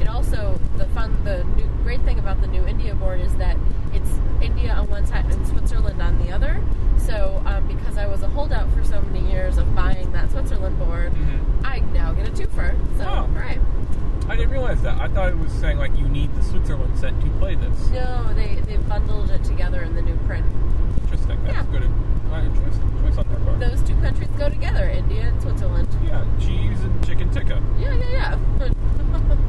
It 0.00 0.08
also 0.08 0.58
the 0.76 0.86
fun 0.86 1.22
the 1.24 1.44
new 1.44 1.68
great 1.98 2.06
thing 2.14 2.18
about 2.18 2.40
the 2.40 2.46
new 2.46 2.64
India 2.66 2.94
board 2.94 3.20
is 3.20 3.34
that 3.36 3.56
it's 3.92 4.10
India 4.40 4.72
on 4.72 4.88
one 4.90 5.06
side 5.06 5.24
and 5.26 5.46
Switzerland 5.46 6.00
on 6.00 6.18
the 6.18 6.30
other. 6.32 6.60
So 6.98 7.42
um, 7.46 7.66
because 7.66 7.96
I 7.98 8.06
was 8.06 8.22
a 8.22 8.28
holdout 8.28 8.70
for 8.74 8.84
so 8.84 9.00
many 9.02 9.30
years 9.30 9.58
of 9.58 9.74
buying 9.74 10.12
that 10.12 10.30
Switzerland 10.30 10.78
board, 10.78 11.12
Mhm. 11.12 11.64
I 11.64 11.80
now 11.92 12.12
get 12.12 12.28
a 12.28 12.32
twofer. 12.32 12.74
So 12.98 13.04
Oh. 13.04 13.28
right. 13.34 13.60
I 14.28 14.36
didn't 14.36 14.50
realize 14.50 14.82
that. 14.82 15.00
I 15.00 15.08
thought 15.08 15.30
it 15.30 15.38
was 15.38 15.50
saying 15.52 15.78
like 15.78 15.96
you 15.96 16.06
need 16.08 16.34
the 16.34 16.42
Switzerland 16.42 16.96
set 16.98 17.18
to 17.20 17.26
play 17.38 17.54
this. 17.54 17.88
No, 17.90 18.32
they 18.34 18.56
they 18.66 18.76
bundled 18.76 19.30
it 19.30 19.42
together 19.44 19.80
in 19.82 19.94
the 19.94 20.02
new 20.02 20.16
print. 20.26 20.44
Interesting. 21.02 21.38
That's 21.44 21.56
Yeah. 21.56 21.64
good. 21.70 21.90
Uh, 22.30 22.42
choice, 22.42 22.78
choice 23.02 23.18
on 23.18 23.26
their 23.28 23.38
part. 23.40 23.58
Those 23.60 23.80
two 23.82 23.96
countries 23.96 24.28
go 24.38 24.50
together, 24.50 24.84
India 24.90 25.22
and 25.28 25.40
Switzerland. 25.40 25.88
Yeah, 26.04 26.22
cheese 26.38 26.78
and 26.84 27.02
chicken 27.06 27.30
tikka. 27.30 27.62
Yeah, 27.80 27.94
yeah, 27.94 28.36
yeah. 28.60 28.68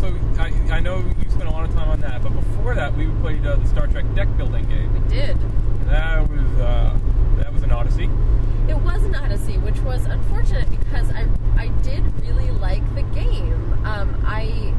So 0.00 0.14
I, 0.38 0.52
I 0.76 0.80
know 0.80 0.98
you 0.98 1.30
spent 1.30 1.48
a 1.48 1.50
lot 1.50 1.64
of 1.68 1.74
time 1.74 1.88
on 1.88 2.00
that, 2.00 2.22
but 2.22 2.30
before 2.30 2.74
that 2.74 2.96
we 2.96 3.06
played 3.20 3.44
uh, 3.44 3.56
the 3.56 3.66
Star 3.66 3.86
Trek 3.88 4.04
deck 4.14 4.28
building 4.36 4.64
game. 4.68 4.92
we 4.92 5.00
did. 5.08 5.36
That 5.88 6.28
was 6.30 6.60
uh, 6.60 6.96
that 7.38 7.52
was 7.52 7.62
an 7.62 7.72
odyssey. 7.72 8.08
It 8.68 8.76
was 8.78 9.02
an 9.02 9.14
odyssey, 9.16 9.58
which 9.58 9.78
was 9.80 10.04
unfortunate 10.06 10.68
because 10.70 11.10
I 11.10 11.26
I 11.56 11.68
did 11.82 12.04
really 12.20 12.50
like 12.52 12.82
the 12.94 13.02
game. 13.02 13.72
Um, 13.84 14.22
I 14.24 14.74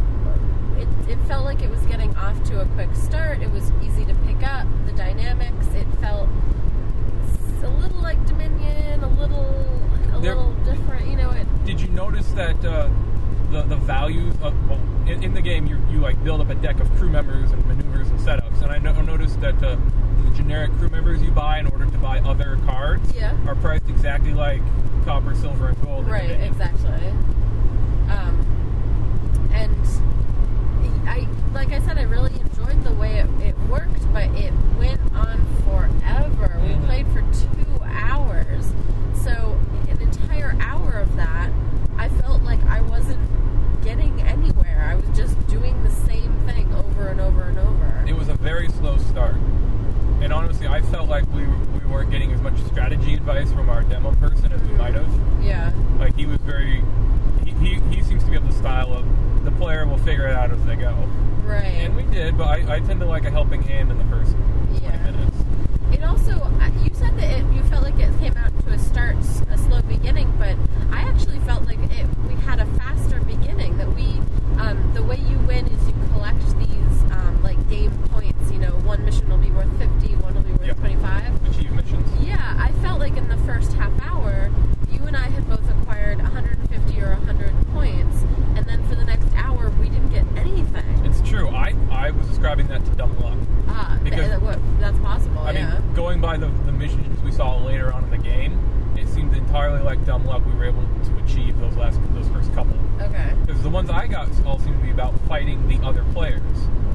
it, 0.80 0.88
it 1.10 1.20
felt 1.28 1.44
like 1.44 1.62
it 1.64 1.70
was 1.70 1.82
getting 1.88 2.16
off 2.16 2.42
to 2.46 2.62
a 2.62 2.66
quick 2.68 2.96
start. 2.96 3.42
It 3.42 3.52
was 3.52 3.72
easy 3.84 4.06
to 4.06 4.14
pick 4.26 4.42
up 4.48 4.68
the 4.86 4.94
dynamics. 4.94 5.68
It 5.74 5.88
felt 6.00 6.30
a 7.64 7.68
little 7.68 8.00
like 8.02 8.24
Dominion, 8.26 9.04
a 9.04 9.08
little 9.20 9.82
a 10.16 10.20
There- 10.22 10.36
little 10.36 10.54
different. 10.64 11.08
You 11.08 11.18
know, 11.18 11.32
it 11.32 11.46
Did 11.66 11.82
you 11.82 11.90
notice 11.90 12.32
that 12.34 12.64
uh, 12.64 12.88
the 13.52 13.64
the 13.64 13.76
values 13.78 14.34
of 14.42 14.54
well 14.70 14.80
in, 15.08 15.24
in 15.24 15.34
the 15.34 15.42
game 15.42 15.66
you 15.66 15.78
you 15.92 16.00
like 16.00 16.22
build 16.24 16.42
up 16.42 16.50
a 16.50 16.56
deck 16.56 16.80
of 16.80 16.90
crew 16.98 17.10
members 17.10 17.52
and 17.52 17.66
maneuvers 17.66 18.08
and 18.10 18.20
setups, 18.20 18.62
and 18.62 18.72
I 18.72 18.78
no- 18.78 19.02
noticed 19.02 19.40
that 19.42 19.56
uh, 19.64 19.76
the 20.24 20.32
generic 20.36 20.72
crew 20.74 20.90
members 20.90 21.22
you 21.22 21.32
buy 21.32 21.60
in 21.60 21.68
order 21.68 21.86
to 21.86 21.98
buy 21.98 22.20
other 22.20 22.58
cards 22.66 23.12
Yeah. 23.16 23.36
are 23.48 23.56
priced 23.56 23.90
exactly 23.90 24.34
like 24.34 24.62
copper, 25.06 25.34
silver, 25.36 25.70
and 25.70 25.82
gold. 25.84 26.08
Right, 26.08 26.30
exactly. 26.30 26.90
Um, 28.10 29.50
and 29.54 29.76
I, 31.08 31.28
like 31.54 31.72
I 31.72 31.80
said, 31.80 31.98
I 31.98 32.04
really 32.04 32.34
enjoyed 32.40 32.84
the 32.84 32.94
way 32.94 33.20
it, 33.20 33.28
it 33.42 33.58
worked, 33.70 34.12
but 34.14 34.26
it 34.36 34.54
went 34.78 35.00
on 35.16 35.44
forever. 35.64 36.60
We 36.62 36.74
Mhm. 36.74 36.86
played 36.86 37.08
for 37.08 37.22
two 37.34 37.84
hours, 37.86 38.72
so 39.24 39.58
an 39.90 40.02
entire 40.02 40.56
hour 40.60 40.92
of 41.00 41.16
that, 41.16 41.50
I 41.98 42.10
felt 42.10 42.44
like 42.44 42.64
I 42.66 42.82
wasn't 42.82 43.20
getting 43.84 44.22
anywhere. 44.22 44.88
I 44.92 44.96
was 44.96 45.06
just 45.18 45.36
doing 45.48 45.82
the 45.84 45.92
same 45.92 46.34
thing 46.48 46.74
over 46.74 47.08
and 47.08 47.20
over 47.22 47.44
and 47.44 47.58
over. 47.60 48.06
It 48.08 48.14
was 48.14 48.30
a 48.30 48.34
very 48.36 48.70
slow 48.70 48.98
start, 48.98 49.36
and 50.22 50.32
honestly, 50.34 50.68
I 50.68 50.82
felt 50.84 51.10
like 51.10 51.26
we 51.34 51.44
we 51.48 51.86
weren't 51.92 52.12
getting 52.12 52.32
as 52.32 52.42
much 52.42 52.58
strategy 52.68 53.14
advice 53.14 53.52
from 53.52 53.70
our 53.70 53.84
demo 53.84 54.14
person 54.16 54.52
as 54.52 54.62
we 54.62 54.74
might 54.74 54.94
have. 54.94 55.10
Yeah. 55.44 55.72
Like 56.00 56.16
he 56.16 56.26
was 56.26 56.38
very, 56.42 56.84
he, 57.46 57.52
he, 57.52 57.80
he 57.96 58.04
seems 58.04 58.24
to 58.24 58.30
be 58.30 58.36
of 58.38 58.46
the 58.46 58.54
style 58.54 58.94
of 58.94 59.06
the 59.46 59.52
player 59.52 59.86
will 59.88 59.98
figure 60.00 60.28
it 60.28 60.36
out 60.36 60.52
as 60.52 60.64
they 60.66 60.76
go, 60.76 60.92
Right. 61.44 61.64
and 61.64 61.96
we 61.96 62.04
did. 62.04 62.38
But 62.38 62.48
I, 62.48 62.76
I 62.76 62.80
tend 62.82 63.00
to 63.00 63.06
like 63.06 63.26
a 63.26 63.32
helping 63.32 63.62
hand 63.64 63.90
in 63.92 63.98
the 63.98 64.04
first 64.06 64.36
Yeah. 64.84 64.92
20 64.92 65.12
minutes. 65.18 65.38
It 65.94 66.04
also, 66.04 66.52
you 66.84 66.89
that 67.20 67.40
it, 67.40 67.54
you 67.54 67.64
felt 67.64 67.84
like 67.84 68.00
it 68.00 68.18
came 68.20 68.36
out 68.38 68.52
to 68.66 68.72
a 68.72 68.80
start, 68.80 69.18
a 69.50 69.58
slow 69.58 69.82
beginning, 69.84 70.32
but 70.38 70.56
I 70.92 71.02
actually 71.02 71.40
felt 71.40 71.66
like 71.66 71.80
it, 71.92 72.08
we 72.28 72.36
had 72.42 72.60
a 72.60 72.66
faster 72.78 73.20
beginning. 73.22 73.78
That 73.78 73.94
we, 73.96 74.20
um, 74.60 74.92
the 74.94 75.04
way 75.04 75.18
you 75.18 75.38
win 75.40 75.68
is 75.68 75.88
you 75.88 75.94
collect 76.14 76.40
these 76.60 77.04
um, 77.12 77.42
like 77.44 77.58
game 77.70 77.92
points. 78.10 78.52
You 78.52 78.60
know, 78.60 78.72
one 78.86 79.04
mission 79.06 79.30
will 79.30 79.38
be 79.38 79.52
worth 79.52 79.72
fifty, 79.78 80.16
one 80.16 80.34
will 80.36 80.42
be 80.44 80.52
worth 80.52 80.68
Yeah. 80.68 80.74
twenty-five. 80.74 81.46
Achieve 81.50 81.72
missions. 81.72 82.26
Yeah, 82.26 82.58
I 82.60 82.72
felt 82.82 83.00
like 83.00 83.18
in 83.18 83.28
the 83.28 83.38
first 83.38 83.74
half 83.74 83.92
hour, 84.02 84.50
you 84.92 85.02
and 85.04 85.16
I 85.16 85.30
had 85.30 85.48
both 85.48 85.68
acquired 85.70 86.20
150 86.20 87.02
or 87.02 87.12
100 87.12 87.54
points, 87.74 88.24
then 88.70 88.88
for 88.88 88.96
the 88.96 89.06
next 89.06 89.28
hour, 89.36 89.70
we 89.80 89.90
didn't 89.90 90.10
get 90.10 90.26
anything. 90.38 91.06
It's 91.06 91.22
true. 91.28 91.50
I, 91.50 91.74
I 91.92 92.12
was 92.12 92.30
ascribing 92.30 92.68
that 92.68 92.86
to 92.86 92.92
dumb 92.92 93.18
luck. 93.20 93.38
Ah, 93.68 94.00
Because- 94.04 94.28
th- 94.30 94.40
what, 94.42 94.60
that's 94.80 94.98
possible. 95.00 95.40
I 95.40 95.52
yeah. 95.52 95.74
mean, 95.80 95.94
going 95.94 96.22
by 96.22 96.38
the, 96.38 96.48
the 96.66 96.72
missions 96.72 97.22
we 97.24 97.32
saw 97.32 97.58
later 97.58 97.92
on 97.94 98.04
in 98.06 98.10
the 98.12 98.18
game, 98.18 98.58
it 98.98 99.08
seemed 99.08 99.36
entirely 99.36 99.82
like 99.82 100.06
dumb 100.06 100.26
luck 100.26 100.46
we 100.46 100.54
were 100.54 100.66
able 100.66 100.82
to 100.84 101.18
achieve 101.24 101.58
those 101.60 101.76
last 101.78 102.00
those 102.14 102.28
first 102.30 102.54
couple. 102.54 102.76
okay. 103.02 103.34
Because 103.46 103.62
the 103.64 103.70
ones 103.70 103.90
I 103.90 104.08
got 104.08 104.28
all 104.46 104.60
seem 104.60 104.74
to 104.78 104.84
be 104.84 104.92
about 104.92 105.18
fighting 105.22 105.68
the 105.68 105.78
other 105.86 106.04
players. 106.14 106.42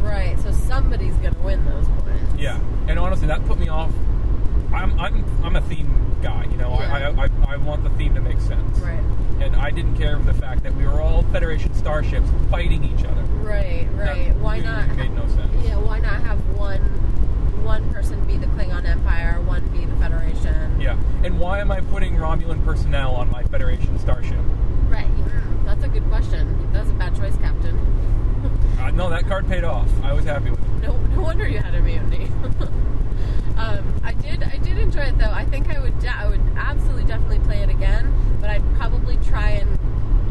Right. 0.03 0.39
So 0.41 0.53
somebody's 0.53 1.15
gonna 1.17 1.39
win 1.43 1.65
those 1.65 1.89
points. 1.89 2.35
Yeah, 2.39 2.61
and 2.89 2.99
honestly, 2.99 3.27
that 3.29 3.45
put 3.47 3.59
me 3.59 3.69
off. 3.69 3.91
I'm 4.99 5.25
I'm 5.25 5.45
I'm 5.45 5.57
a 5.57 5.61
theme 5.63 6.17
guy, 6.23 6.45
you 6.51 6.57
know. 6.57 6.71
I, 6.73 6.99
Yeah. 7.01 7.15
I, 7.19 7.25
I 7.25 7.55
I 7.55 7.57
want 7.57 7.85
the 7.85 7.91
theme 7.91 8.15
to 8.15 8.21
make 8.21 8.41
sense. 8.41 8.79
Right. 8.79 9.01
And 9.41 9.57
I 9.57 9.71
didn't 9.71 9.97
care 9.97 10.17
for 10.19 10.25
the 10.25 10.35
fact 10.35 10.63
that 10.63 10.75
we 10.75 10.85
were 10.87 11.01
all 11.01 11.23
Federation 11.25 11.75
starships 11.75 12.29
fighting 12.51 12.85
each 12.85 13.05
other. 13.05 13.23
Right. 13.43 13.87
Right. 13.95 14.29
That 14.29 14.37
why 14.37 14.61
not? 14.61 14.89
Made 14.97 15.13
no 15.15 15.27
sense. 15.29 15.53
Yeah. 15.67 15.77
Why 15.79 15.99
not 16.01 16.23
have 16.23 16.39
one 16.57 16.81
one 17.65 17.91
person 17.93 18.25
be 18.27 18.37
the 18.37 18.47
Klingon 18.47 18.85
Empire, 18.85 19.41
one 19.43 19.67
be 19.69 19.85
the 19.85 19.97
Federation? 19.97 20.81
Yeah. 20.81 20.99
And 21.25 21.39
why 21.41 21.61
am 21.61 21.71
I 21.71 21.81
putting 21.81 22.15
Romulan 22.17 22.65
personnel 22.65 23.15
on 23.15 23.31
my 23.31 23.43
Federation 23.45 23.99
starship? 23.99 24.39
Right. 24.89 25.07
Hmm, 25.07 25.65
That's 25.67 25.83
a 25.85 25.89
good 25.89 26.05
question. 26.05 26.71
That's 26.73 26.91
a 26.91 26.95
bad 26.95 27.17
choice, 27.17 27.37
Captain. 27.39 27.77
Uh, 28.79 28.91
no, 28.91 29.09
that 29.09 29.27
card 29.27 29.49
paid 29.49 29.65
off. 29.65 29.89
I 30.03 30.13
was 30.13 30.25
happy 30.27 30.51
with 30.51 30.61
it. 30.61 30.83
No, 30.83 30.97
no 30.99 31.23
wonder 31.23 31.49
you 31.49 31.59
had 31.59 31.75
a 31.75 31.81
mutiny. 31.81 32.29
um, 33.57 34.01
I 34.03 34.13
did, 34.13 34.43
I 34.43 34.57
did 34.59 34.79
enjoy 34.79 35.03
it 35.03 35.19
though. 35.19 35.31
I 35.31 35.45
think 35.45 35.75
I 35.75 35.81
would, 35.81 35.99
de- 36.01 36.09
I 36.15 36.29
would 36.29 36.41
absolutely, 36.57 37.05
definitely 37.05 37.39
play 37.41 37.59
it 37.63 37.69
again. 37.69 38.13
But 38.41 38.51
I'd 38.51 38.75
probably 38.77 39.17
try 39.19 39.51
and 39.51 39.79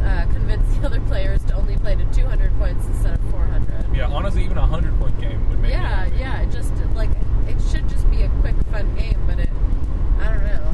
uh, 0.04 0.26
convince 0.34 0.76
the 0.76 0.86
other 0.86 1.00
players 1.02 1.44
to 1.46 1.54
only 1.56 1.78
play 1.78 1.96
to 1.96 2.06
200 2.14 2.58
points 2.60 2.86
instead 2.88 3.14
of 3.14 3.22
400. 3.32 3.96
Yeah, 3.96 4.08
honestly, 4.08 4.44
even 4.44 4.58
a 4.58 4.66
hundred 4.66 4.98
point 5.00 5.20
game 5.20 5.48
would 5.50 5.60
make. 5.60 5.72
Yeah, 5.72 6.06
happy. 6.06 6.18
yeah. 6.18 6.42
It 6.42 6.52
just 6.52 6.74
like 6.96 7.10
it 7.48 7.62
should 7.72 7.88
just 7.90 8.10
be 8.12 8.24
a 8.24 8.30
quick, 8.42 8.56
fun 8.72 8.94
game, 8.96 9.20
but 9.28 9.40
it, 9.40 9.50
I 10.20 10.30
don't 10.30 10.44
know. 10.44 10.74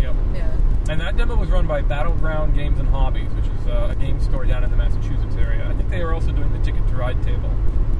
Yep. 0.00 0.14
Yeah. 0.34 0.56
And 0.90 1.00
that 1.00 1.16
demo 1.16 1.36
was 1.36 1.48
run 1.50 1.66
by 1.66 1.80
Battleground 1.80 2.54
Games 2.54 2.78
and 2.78 2.88
Hobbies, 2.88 3.30
which 3.32 3.46
is 3.46 3.66
uh, 3.66 3.88
a 3.90 3.94
game 3.94 4.20
store 4.20 4.44
down 4.44 4.64
in 4.64 4.70
the 4.70 4.76
Massachusetts 4.76 5.36
area. 5.36 5.66
I 5.68 5.74
think 5.74 5.88
they 5.90 6.04
were 6.04 6.12
also 6.12 6.32
doing 6.32 6.52
the 6.52 6.58
Ticket 6.58 6.86
to 6.88 6.94
Ride 6.96 7.22
table. 7.22 7.50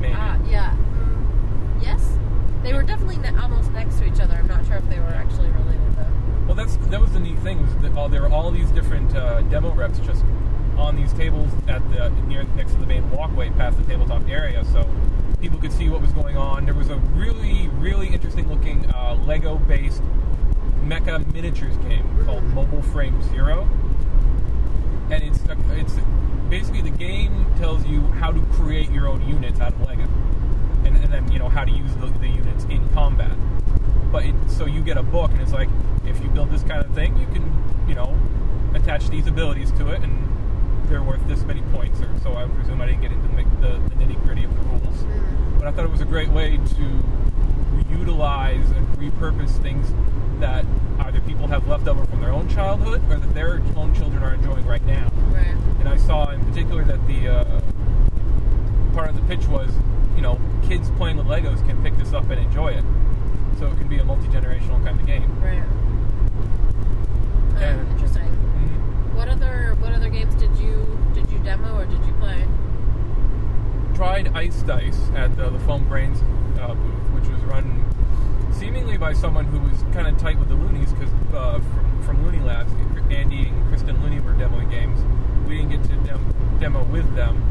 Maybe. 0.01 0.15
Ah, 0.17 0.39
yeah. 0.49 0.77
They 2.63 2.73
were 2.73 2.83
definitely 2.83 3.19
ne- 3.19 3.37
almost 3.37 3.73
next 3.73 3.99
to 3.99 4.07
each 4.07 4.21
other. 4.21 4.35
I'm 4.35 4.47
not 4.47 4.65
sure 4.67 4.77
if 4.77 4.89
they 4.89 4.99
were 4.99 5.07
actually 5.07 5.51
related 5.51 5.97
though. 5.97 6.47
Well, 6.47 6.55
that's 6.55 6.77
that 6.77 7.01
was 7.01 7.13
the 7.13 7.21
neat 7.21 7.39
thing 7.41 7.63
was 7.63 7.75
that 7.83 7.97
all, 7.97 8.09
there 8.09 8.23
were 8.23 8.31
all 8.31 8.51
these 8.51 8.71
different 8.71 9.15
uh, 9.17 9.43
demo 9.43 9.73
reps 9.75 9.99
just 10.01 10.25
on 10.77 10.97
these 10.97 11.13
tables 11.13 11.51
at 11.69 11.83
the 11.91 12.11
near 12.27 12.45
next 12.57 12.73
to 12.73 12.79
the 12.79 12.87
main 12.87 13.09
walkway 13.11 13.51
past 13.51 13.79
the 13.79 13.85
tabletop 13.85 14.29
area, 14.29 14.65
so 14.65 14.89
people 15.41 15.59
could 15.59 15.73
see 15.73 15.89
what 15.89 16.01
was 16.01 16.13
going 16.13 16.37
on. 16.37 16.65
There 16.65 16.75
was 16.75 16.89
a 16.89 16.97
really 17.17 17.69
really 17.79 18.09
interesting 18.09 18.49
looking 18.49 18.87
uh, 18.93 19.19
Lego 19.27 19.57
based 19.57 20.03
mecha 20.85 21.33
miniatures 21.33 21.77
game 21.79 22.07
called 22.25 22.45
Mobile 22.45 22.83
Frame 22.83 23.21
Zero, 23.31 23.69
and 25.11 25.23
it's 25.23 25.41
it's 25.73 25.95
basically 26.49 26.83
the 26.83 26.91
game 26.91 27.47
tells 27.59 27.85
you 27.87 28.03
how 28.03 28.31
to 28.31 28.41
create 28.53 28.91
your 28.91 29.09
own 29.09 29.27
units 29.27 29.59
out 29.61 29.73
of 29.73 29.81
Lego, 29.89 30.02
and 31.13 31.33
you 31.33 31.39
know 31.39 31.49
how 31.49 31.65
to 31.65 31.71
use 31.71 31.95
the, 31.97 32.07
the 32.07 32.29
units 32.29 32.65
in 32.65 32.89
combat. 32.91 33.37
But 34.11 34.25
it, 34.27 34.35
so 34.49 34.67
you 34.67 34.83
get 34.83 34.97
a 34.97 35.03
book, 35.03 35.31
and 35.33 35.41
it's 35.41 35.53
like 35.53 35.69
if 36.07 36.21
you 36.23 36.29
build 36.29 36.51
this 36.51 36.63
kind 36.63 36.85
of 36.85 36.93
thing, 36.95 37.17
you 37.17 37.27
can 37.27 37.45
you 37.89 37.95
know 37.95 38.19
attach 38.75 39.09
these 39.09 39.27
abilities 39.27 39.71
to 39.73 39.91
it, 39.91 40.03
and 40.03 40.29
they're 40.89 41.03
worth 41.03 41.27
this 41.29 41.43
many 41.45 41.63
points. 41.73 42.01
Or 42.01 42.11
so 42.23 42.35
I 42.35 42.47
presume 42.49 42.81
I 42.81 42.87
didn't 42.87 43.03
get 43.03 43.13
into 43.13 43.29
the, 43.29 43.43
the, 43.67 43.73
the 43.89 43.95
nitty 43.97 44.23
gritty 44.25 44.45
of 44.45 44.55
the 44.55 44.63
rules, 44.69 45.05
but 45.59 45.67
I 45.67 45.73
thought 45.73 45.85
it 45.85 45.91
was 45.91 46.01
a 46.01 46.07
great 46.07 46.29
way 46.29 46.59
to 46.77 47.03
utilize 47.91 48.71
and 48.71 48.87
repurpose 48.99 49.61
things 49.63 49.93
that 50.41 50.65
either 51.01 51.21
people 51.21 51.47
have 51.47 51.67
left 51.69 51.87
over 51.87 52.05
from 52.07 52.21
their 52.21 52.33
own 52.33 52.49
childhood 52.49 53.03
or 53.11 53.19
that 53.19 53.35
their 53.35 53.63
own 53.77 53.95
children 53.95 54.23
are 54.23 54.35
enjoying 54.35 54.67
right 54.67 54.85
now. 54.85 55.11
Right. 55.29 55.57
And 55.79 55.89
I 55.89 55.97
saw 55.97 56.31
in 56.31 56.45
particular 56.45 56.85
that 56.85 57.07
the 57.07 57.29
uh, 57.29 57.61
part 58.93 59.09
of 59.09 59.17
the 59.17 59.23
pitch 59.23 59.47
was, 59.47 59.71
you 60.23 60.29
know, 60.29 60.39
kids 60.69 60.89
playing 60.91 61.17
with 61.17 61.27
Legos 61.27 61.67
can 61.67 61.83
pick 61.83 61.97
this 61.97 62.13
up 62.13 62.31
and 62.31 62.39
enjoy 62.41 62.69
it. 62.69 62.85
So 63.59 63.67
it 63.67 63.77
can 63.77 63.89
be 63.89 63.99
a 63.99 64.05
multi 64.05 64.29
generational 64.29 64.83
kind 64.85 65.01
of 65.01 65.05
game. 65.05 65.29
Right. 65.43 65.65
Um, 67.61 67.87
interesting. 67.91 68.29
Mhm. 68.29 69.15
What 69.17 69.29
other 69.29 69.75
what 69.81 69.93
other 69.93 70.09
games 70.09 70.37
did 70.37 70.57
you 70.59 70.87
did 71.13 71.29
you 71.29 71.39
demo 71.41 71.77
or 71.77 71.87
did 71.87 71.99
you 72.07 72.13
play? 72.21 72.47
Tried 73.97 74.29
Ice 74.37 74.63
Dice 74.63 75.11
at 75.17 75.37
the, 75.37 75.51
the 75.51 75.59
Foam 75.61 75.89
Brains 75.89 76.23
uh, 76.61 76.73
booth, 76.75 77.11
which 77.15 77.29
was 77.29 77.41
run 77.43 77.85
seemingly 78.53 78.97
by 78.97 79.13
someone 79.13 79.47
who 79.47 79.59
was 79.59 79.83
kind 79.93 80.07
of 80.07 80.17
tight 80.19 80.39
with 80.39 80.49
the 80.49 80.55
Loonies 80.55 80.93
because 80.93 81.13
uh, 81.35 81.59
from, 81.59 82.03
from 82.05 82.25
Looney 82.25 82.39
Labs, 82.47 82.73
Andy 83.11 83.49
and 83.49 83.73
Kristin 83.73 84.01
Looney 84.01 84.21
were 84.21 84.35
demoing 84.35 84.71
games. 84.71 85.01
We 85.49 85.57
didn't 85.57 85.71
get 85.71 85.83
to 85.83 85.97
dem- 86.09 86.59
demo 86.61 86.85
with 86.85 87.13
them, 87.17 87.43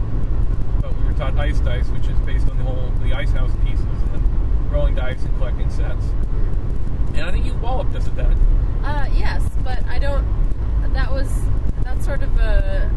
but 1.22 1.34
we 1.34 1.38
were 1.38 1.42
taught 1.42 1.48
Ice 1.48 1.60
Dice, 1.60 1.88
which 1.90 2.08
is 2.08 2.20
based 2.26 2.50
on 2.50 2.58
the 2.58 2.64
whole 2.64 2.92
the 3.04 3.14
Icehouse 3.14 3.52
pieces 3.64 3.86
and 4.14 4.72
rolling 4.72 4.96
dice 4.96 5.22
and 5.24 5.36
collecting 5.38 5.70
sets. 5.70 6.06
And 7.14 7.22
I 7.22 7.32
think 7.32 7.46
you 7.46 7.54
walloped 7.56 7.96
us 7.96 8.08
at 8.08 8.16
that. 8.16 8.38
Uh, 8.84 9.08
yes, 9.14 9.44
but 9.64 9.86
I 9.88 10.00
don't. 10.00 10.26
That 10.94 11.12
was 11.12 11.32
that's 11.84 12.06
sort 12.06 12.24
of 12.24 12.38
a 12.40 12.90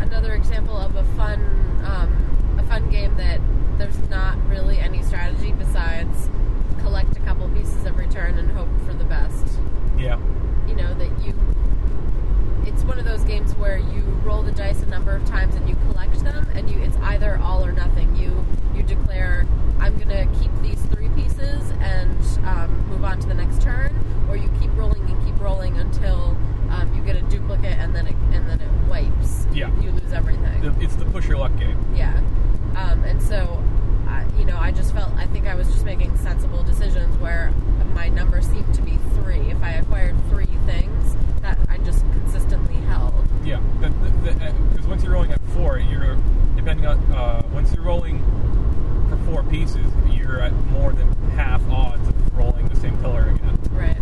another 0.00 0.34
example 0.34 0.76
of 0.76 0.96
a 0.96 1.04
fun 1.16 1.40
um, 1.84 2.58
a 2.58 2.62
fun 2.64 2.90
game 2.90 3.16
that 3.16 3.40
there's 3.78 3.98
not 4.10 4.36
really 4.48 4.78
any 4.78 5.02
strategy 5.02 5.52
besides 5.52 6.28
collect 6.80 7.16
a 7.16 7.20
couple 7.20 7.48
pieces 7.50 7.86
every 7.86 8.08
turn 8.08 8.38
and 8.38 8.50
hope 8.50 8.68
for 8.86 8.94
the 8.94 9.04
best. 9.04 9.46
Yeah. 9.96 10.18
You 10.66 10.74
know 10.74 10.92
that 10.94 11.24
you. 11.24 11.34
It's 12.66 12.82
one 12.84 12.98
of 12.98 13.04
those 13.04 13.24
games 13.24 13.54
where 13.54 13.78
you 13.78 14.11
roll 14.24 14.42
the 14.42 14.52
dice 14.52 14.82
a 14.82 14.86
number 14.86 15.14
of 15.14 15.24
times 15.26 15.54
and 15.54 15.68
you 15.68 15.76
collect 15.90 16.18
them, 16.24 16.46
and 16.54 16.70
you 16.70 16.78
it's 16.80 16.96
either 16.98 17.38
all 17.42 17.64
or 17.64 17.72
nothing. 17.72 18.14
You 18.16 18.44
you 18.74 18.82
declare 18.82 19.46
I'm 19.78 19.98
gonna 19.98 20.26
keep 20.40 20.50
these 20.62 20.80
three 20.86 21.08
pieces 21.10 21.72
and 21.80 22.18
um, 22.46 22.88
move 22.88 23.04
on 23.04 23.20
to 23.20 23.28
the 23.28 23.34
next 23.34 23.60
turn, 23.62 23.94
or 24.28 24.36
you 24.36 24.50
keep 24.60 24.70
rolling 24.76 25.02
and 25.10 25.24
keep 25.24 25.38
rolling 25.40 25.76
until 25.78 26.36
um, 26.70 26.92
you 26.94 27.02
get 27.02 27.16
a 27.16 27.22
duplicate 27.22 27.78
and 27.78 27.94
then 27.94 28.06
it 28.06 28.14
and 28.32 28.48
then 28.48 28.60
it 28.60 28.70
wipes. 28.88 29.46
Yeah. 29.52 29.70
you 29.80 29.90
lose 29.90 30.12
everything. 30.12 30.74
It's 30.80 30.96
the 30.96 31.04
push 31.06 31.26
your 31.26 31.38
luck 31.38 31.56
game. 31.58 31.78
Yeah. 31.94 32.16
Um, 32.76 33.04
and 33.04 33.22
so, 33.22 33.62
I 34.08 34.24
you 34.38 34.44
know, 34.44 34.56
I 34.58 34.70
just 34.70 34.94
felt, 34.94 35.12
I 35.14 35.26
think 35.26 35.46
I 35.46 35.54
was 35.54 35.68
just 35.68 35.84
making 35.84 36.16
sensible 36.18 36.62
decisions 36.62 37.16
where 37.18 37.52
my 37.94 38.08
number 38.08 38.40
seemed 38.40 38.72
to 38.74 38.82
be 38.82 38.98
three. 39.14 39.50
If 39.50 39.62
I 39.62 39.72
acquired 39.72 40.16
three 40.30 40.46
things, 40.66 41.16
that 41.42 41.58
I 41.68 41.78
just 41.78 42.00
consistently 42.12 42.76
held. 42.86 43.12
Yeah, 43.44 43.60
because 43.80 44.86
once 44.86 45.02
you're 45.02 45.12
rolling 45.12 45.32
at 45.32 45.40
four, 45.48 45.78
you're 45.78 46.16
depending 46.56 46.86
on 46.86 46.98
uh, 47.12 47.42
once 47.52 47.74
you're 47.74 47.84
rolling 47.84 48.20
for 49.10 49.16
four 49.30 49.41
pieces, 49.52 49.86
you're 50.10 50.40
at 50.40 50.52
more 50.72 50.92
than 50.92 51.12
half 51.36 51.60
odds 51.68 52.08
of 52.08 52.38
rolling 52.38 52.66
the 52.68 52.76
same 52.76 52.96
color 53.02 53.28
again. 53.28 53.58
Right. 53.72 53.98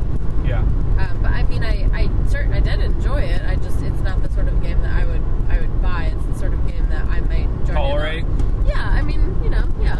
Yeah, 0.46 0.60
Um, 0.60 1.18
but 1.22 1.32
I 1.32 1.42
mean, 1.44 1.64
I, 1.64 1.88
I 1.92 2.08
certain 2.28 2.52
I 2.52 2.60
did 2.60 2.78
enjoy 2.80 3.22
it. 3.22 3.42
I 3.42 3.56
just, 3.56 3.82
it's 3.82 4.00
not 4.00 4.22
the 4.22 4.30
sort 4.32 4.46
of 4.48 4.62
game 4.62 4.80
that 4.82 4.92
I 4.92 5.04
would, 5.04 5.22
I 5.48 5.60
would 5.60 5.82
buy. 5.82 6.12
It's 6.14 6.24
the 6.26 6.38
sort 6.38 6.54
of 6.54 6.64
game 6.68 6.88
that 6.90 7.04
I 7.06 7.18
might 7.20 7.48
join 7.66 7.68
in 7.68 7.74
tolerate. 7.74 8.24
on. 8.24 8.64
Yeah, 8.68 8.88
I 8.88 9.02
mean, 9.02 9.42
you 9.42 9.50
know, 9.50 9.68
yeah, 9.82 9.96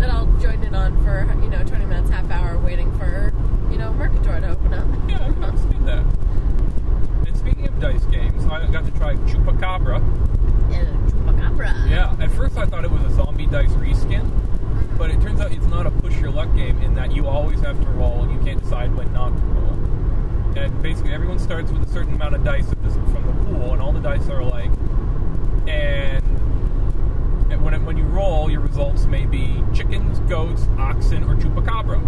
that 0.00 0.10
I'll 0.10 0.26
join 0.38 0.60
it 0.64 0.74
on 0.74 0.96
for 1.04 1.24
you 1.42 1.50
know 1.50 1.62
20 1.64 1.86
minutes, 1.86 2.10
half 2.10 2.28
hour, 2.30 2.58
waiting 2.58 2.90
for 2.98 3.32
you 3.70 3.78
know 3.78 3.92
Mercator 3.92 4.40
to 4.40 4.48
open 4.50 4.74
up. 4.74 4.86
Yeah, 5.08 5.24
I 5.24 5.32
can 5.32 5.44
understand 5.44 5.86
that. 5.88 6.04
And 7.28 7.36
speaking 7.38 7.66
of 7.68 7.78
dice 7.80 8.04
games, 8.06 8.44
I 8.46 8.66
got 8.66 8.84
to 8.84 8.90
try 8.92 9.14
Chupacabra. 9.30 9.96
And 10.72 11.12
Chupacabra. 11.12 11.88
Yeah, 11.88 12.16
at 12.20 12.30
first 12.32 12.58
I 12.58 12.66
thought 12.66 12.84
it 12.84 12.90
was 12.90 13.02
a 13.04 13.14
zombie 13.14 13.46
dice 13.46 13.70
reskin, 13.72 14.28
but 14.98 15.10
it 15.10 15.20
turns 15.20 15.40
out 15.40 15.52
it's 15.52 15.66
not 15.66 15.86
a 15.86 15.90
push 15.90 16.18
your 16.20 16.30
luck 16.30 16.54
game 16.54 16.80
in 16.82 16.94
that 16.94 17.08
that 17.08 17.14
you 17.16 17.26
always 17.26 17.60
have 17.60 17.80
to 17.80 17.88
roll, 17.90 18.22
and 18.24 18.32
you 18.32 18.38
can't 18.44 18.60
decide 18.62 18.94
when 18.96 19.10
not 19.12 19.30
to 19.30 19.42
roll. 19.42 20.58
And 20.58 20.82
basically, 20.82 21.12
everyone 21.12 21.38
starts 21.38 21.70
with 21.70 21.88
a 21.88 21.92
certain 21.92 22.14
amount 22.14 22.34
of 22.34 22.42
dice 22.44 22.70
of 22.72 22.82
this, 22.82 22.92
from 22.94 23.24
the 23.26 23.44
pool, 23.44 23.72
and 23.72 23.80
all 23.80 23.92
the 23.92 24.00
dice 24.00 24.28
are 24.28 24.40
alike. 24.40 24.70
And, 25.68 26.24
and 27.50 27.62
when 27.64 27.72
it, 27.74 27.82
when 27.82 27.96
you 27.96 28.04
roll, 28.04 28.50
your 28.50 28.60
results 28.60 29.04
may 29.06 29.24
be 29.26 29.62
chickens, 29.72 30.17
goats, 30.28 30.68
oxen, 30.78 31.24
or 31.24 31.34
chupacabra. 31.36 31.98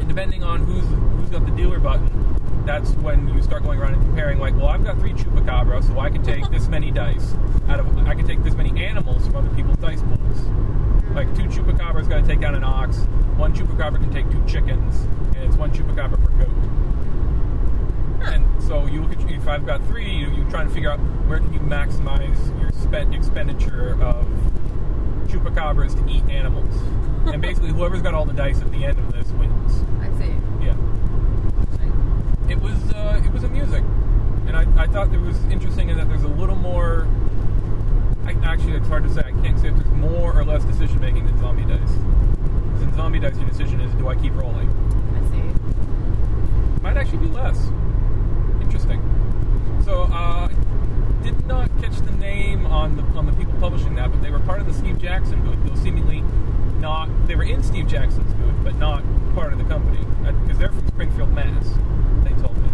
And 0.00 0.08
depending 0.08 0.42
on 0.42 0.64
who's 0.64 0.84
who's 1.18 1.28
got 1.28 1.44
the 1.44 1.52
dealer 1.52 1.78
button, 1.78 2.08
that's 2.64 2.90
when 2.94 3.28
you 3.28 3.42
start 3.42 3.62
going 3.62 3.78
around 3.78 3.94
and 3.94 4.02
comparing. 4.02 4.38
Like, 4.38 4.56
well, 4.56 4.68
I've 4.68 4.84
got 4.84 4.98
three 4.98 5.12
chupacabra, 5.12 5.86
so 5.86 6.00
I 6.00 6.10
can 6.10 6.22
take 6.22 6.48
this 6.50 6.68
many 6.68 6.90
dice 6.90 7.34
out 7.68 7.80
of. 7.80 7.96
I 8.06 8.14
can 8.14 8.26
take 8.26 8.42
this 8.42 8.54
many 8.54 8.84
animals 8.84 9.26
from 9.26 9.36
other 9.36 9.54
people's 9.54 9.78
dice 9.78 10.00
pools. 10.00 10.40
Like 11.14 11.34
two 11.36 11.44
chupacabras 11.44 12.08
got 12.08 12.22
to 12.22 12.26
take 12.26 12.40
down 12.40 12.54
an 12.54 12.64
ox. 12.64 12.96
One 13.36 13.54
chupacabra 13.54 14.00
can 14.00 14.12
take 14.12 14.30
two 14.30 14.42
chickens, 14.46 15.02
and 15.36 15.44
it's 15.44 15.56
one 15.56 15.70
chupacabra 15.70 16.22
per 16.24 16.44
goat. 16.44 16.48
And 18.32 18.62
so 18.62 18.86
you 18.86 19.02
look 19.02 19.12
at 19.12 19.30
if 19.30 19.48
I've 19.48 19.66
got 19.66 19.84
three, 19.86 20.08
you, 20.08 20.30
you're 20.30 20.48
trying 20.50 20.68
to 20.68 20.74
figure 20.74 20.90
out 20.90 20.98
where 21.26 21.38
can 21.38 21.52
you 21.52 21.60
maximize 21.60 22.60
your 22.60 22.70
spent 22.70 23.14
expenditure 23.14 24.00
chupacabras 25.32 25.94
to 25.96 26.12
eat 26.12 26.22
animals. 26.30 26.74
and 27.32 27.40
basically, 27.48 27.70
whoever's 27.70 28.02
got 28.02 28.14
all 28.14 28.24
the 28.24 28.32
dice 28.34 28.60
at 28.60 28.70
the 28.70 28.84
end 28.84 28.98
of 28.98 29.12
this 29.12 29.30
wins. 29.32 29.82
I 30.00 30.08
see. 30.18 30.34
Yeah, 30.64 30.76
it 32.48 32.60
was 32.60 32.74
uh, 32.92 33.22
it 33.24 33.32
was 33.32 33.42
amusing, 33.44 33.84
and 34.46 34.56
I, 34.56 34.66
I 34.82 34.86
thought 34.86 35.12
it 35.12 35.20
was 35.20 35.42
interesting 35.46 35.88
in 35.88 35.96
that 35.96 36.08
there's 36.08 36.22
a 36.24 36.28
little 36.28 36.56
more. 36.56 37.08
I, 38.24 38.32
actually, 38.44 38.72
it's 38.74 38.86
hard 38.88 39.02
to 39.04 39.10
say. 39.12 39.20
I 39.20 39.32
can't 39.42 39.58
say 39.58 39.68
if 39.68 39.74
there's 39.76 39.88
more 39.94 40.38
or 40.38 40.44
less 40.44 40.64
decision 40.64 41.00
making 41.00 41.26
than 41.26 41.38
zombie 41.40 41.64
dice. 41.64 41.80
'Cause 41.80 42.82
in 42.82 42.94
zombie 42.94 43.18
dice, 43.18 43.36
your 43.36 43.48
decision 43.48 43.80
is 43.80 43.92
do 43.94 44.08
I 44.08 44.14
keep 44.14 44.34
rolling? 44.34 44.68
I 45.16 45.20
see. 45.30 46.82
Might 46.82 46.96
actually 46.96 47.18
be 47.18 47.28
less. 47.28 47.68
Interesting. 48.60 49.00
So, 49.84 50.02
uh, 50.12 50.48
did 51.22 51.46
not 51.46 51.68
catch 51.80 51.96
the 51.98 52.12
name 52.12 52.66
on 52.66 52.96
the 52.96 53.02
on 53.16 53.26
the 53.26 53.32
people 53.32 53.54
publishing 53.60 53.94
that, 53.94 54.10
but 54.10 54.22
they 54.22 54.30
were 54.30 54.40
part 54.40 54.60
of 54.60 54.66
the 54.66 54.74
Steve 54.74 54.98
Jackson 54.98 55.40
booth. 55.42 55.62
They 55.64 55.70
were 55.70 55.76
seemingly 55.76 56.22
not. 56.80 57.08
They 57.26 57.36
were 57.36 57.44
in 57.44 57.62
Steve 57.62 57.86
Jackson's 57.86 58.32
booth, 58.34 58.54
but 58.64 58.74
not 58.76 59.04
part 59.34 59.52
of 59.52 59.58
the 59.58 59.64
company 59.64 60.04
uh, 60.26 60.32
because 60.32 60.58
they're 60.58 60.72
from 60.72 60.86
Springfield, 60.88 61.32
Mass. 61.32 61.66
They 62.24 62.32
told 62.42 62.56
me. 62.58 62.68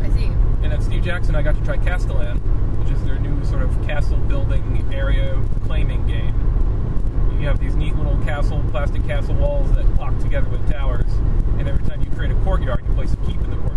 I 0.00 0.08
see. 0.10 0.26
And 0.62 0.72
at 0.72 0.82
Steve 0.82 1.02
Jackson, 1.02 1.34
I 1.34 1.42
got 1.42 1.56
to 1.56 1.64
try 1.64 1.76
Castellan, 1.76 2.38
which 2.78 2.90
is 2.92 3.02
their 3.04 3.18
new 3.18 3.44
sort 3.44 3.62
of 3.62 3.70
castle 3.86 4.18
building 4.18 4.88
area 4.92 5.42
claiming 5.66 6.06
game. 6.06 6.34
You 7.40 7.48
have 7.48 7.58
these 7.58 7.74
neat 7.74 7.96
little 7.96 8.16
castle, 8.24 8.62
plastic 8.70 9.04
castle 9.04 9.34
walls 9.34 9.72
that 9.72 9.84
lock 9.96 10.16
together 10.20 10.48
with 10.48 10.70
towers, 10.70 11.10
and 11.58 11.68
every 11.68 11.84
time 11.88 12.00
you 12.02 12.10
create 12.12 12.30
a 12.30 12.36
courtyard, 12.44 12.84
you 12.86 12.94
place 12.94 13.12
a 13.12 13.16
keep 13.26 13.40
in 13.40 13.50
the 13.50 13.56
courtyard. 13.56 13.71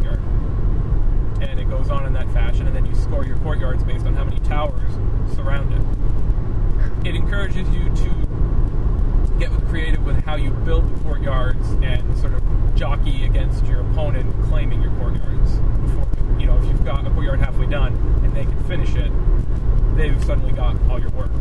And 1.56 1.62
it 1.62 1.70
goes 1.70 1.90
on 1.90 2.06
in 2.06 2.12
that 2.12 2.30
fashion, 2.34 2.68
and 2.68 2.76
then 2.76 2.86
you 2.86 2.94
score 2.96 3.26
your 3.26 3.38
courtyards 3.38 3.82
based 3.86 4.06
on 4.06 4.14
how 4.14 4.26
many 4.26 4.40
towers 4.42 4.92
surround 5.34 5.72
it. 5.72 7.08
It 7.08 7.16
encourages 7.16 7.70
you 7.70 7.86
to 7.86 9.38
get 9.40 9.52
creative 9.70 10.06
with 10.06 10.22
how 10.26 10.36
you 10.36 10.52
build 10.52 10.94
the 10.94 11.00
courtyards 11.02 11.66
and 11.82 12.18
sort 12.18 12.34
of 12.34 12.44
jockey 12.76 13.24
against 13.24 13.66
your 13.68 13.80
opponent 13.90 14.34
claiming 14.50 14.82
your 14.82 14.92
courtyards. 14.98 15.54
Before, 15.56 16.08
you 16.38 16.46
know, 16.46 16.58
if 16.58 16.66
you've 16.66 16.84
got 16.84 17.08
a 17.08 17.10
courtyard 17.12 17.40
halfway 17.40 17.68
done 17.68 17.94
and 18.22 18.36
they 18.36 18.44
can 18.44 18.64
finish 18.66 18.94
it, 18.96 19.10
they've 19.96 20.22
suddenly 20.26 20.52
got 20.52 20.76
all 20.90 21.00
your 21.00 21.12
work. 21.12 21.32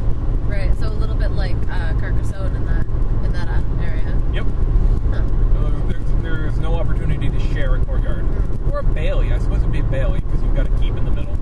Right. 0.46 0.72
So 0.78 0.86
a 0.86 0.90
little 0.90 1.16
bit 1.16 1.32
like 1.32 1.56
uh, 1.68 1.94
Carcassonne 1.98 2.54
in 2.54 2.64
that 2.66 2.86
in 3.24 3.32
that 3.32 3.48
uh, 3.48 3.82
area. 3.82 4.16
Yep. 4.32 4.46
There's, 5.94 6.22
there's 6.22 6.58
no 6.58 6.74
opportunity 6.74 7.28
to 7.28 7.40
share 7.52 7.76
a 7.76 7.84
courtyard. 7.84 8.24
Or 8.72 8.80
a 8.80 8.82
bailey. 8.82 9.32
I 9.32 9.38
suppose 9.38 9.58
it'd 9.58 9.72
be 9.72 9.80
a 9.80 9.84
bailey 9.84 10.20
because 10.20 10.42
you've 10.42 10.56
got 10.56 10.66
to 10.66 10.82
keep 10.82 10.96
in 10.96 11.04
the 11.04 11.10
middle. 11.10 11.34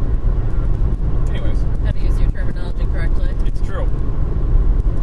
Anyways, 1.30 1.62
How 1.84 1.92
to 1.92 1.98
use 1.98 2.18
your 2.20 2.30
terminology 2.30 2.84
correctly. 2.86 3.30
it's 3.46 3.60
true. 3.62 3.84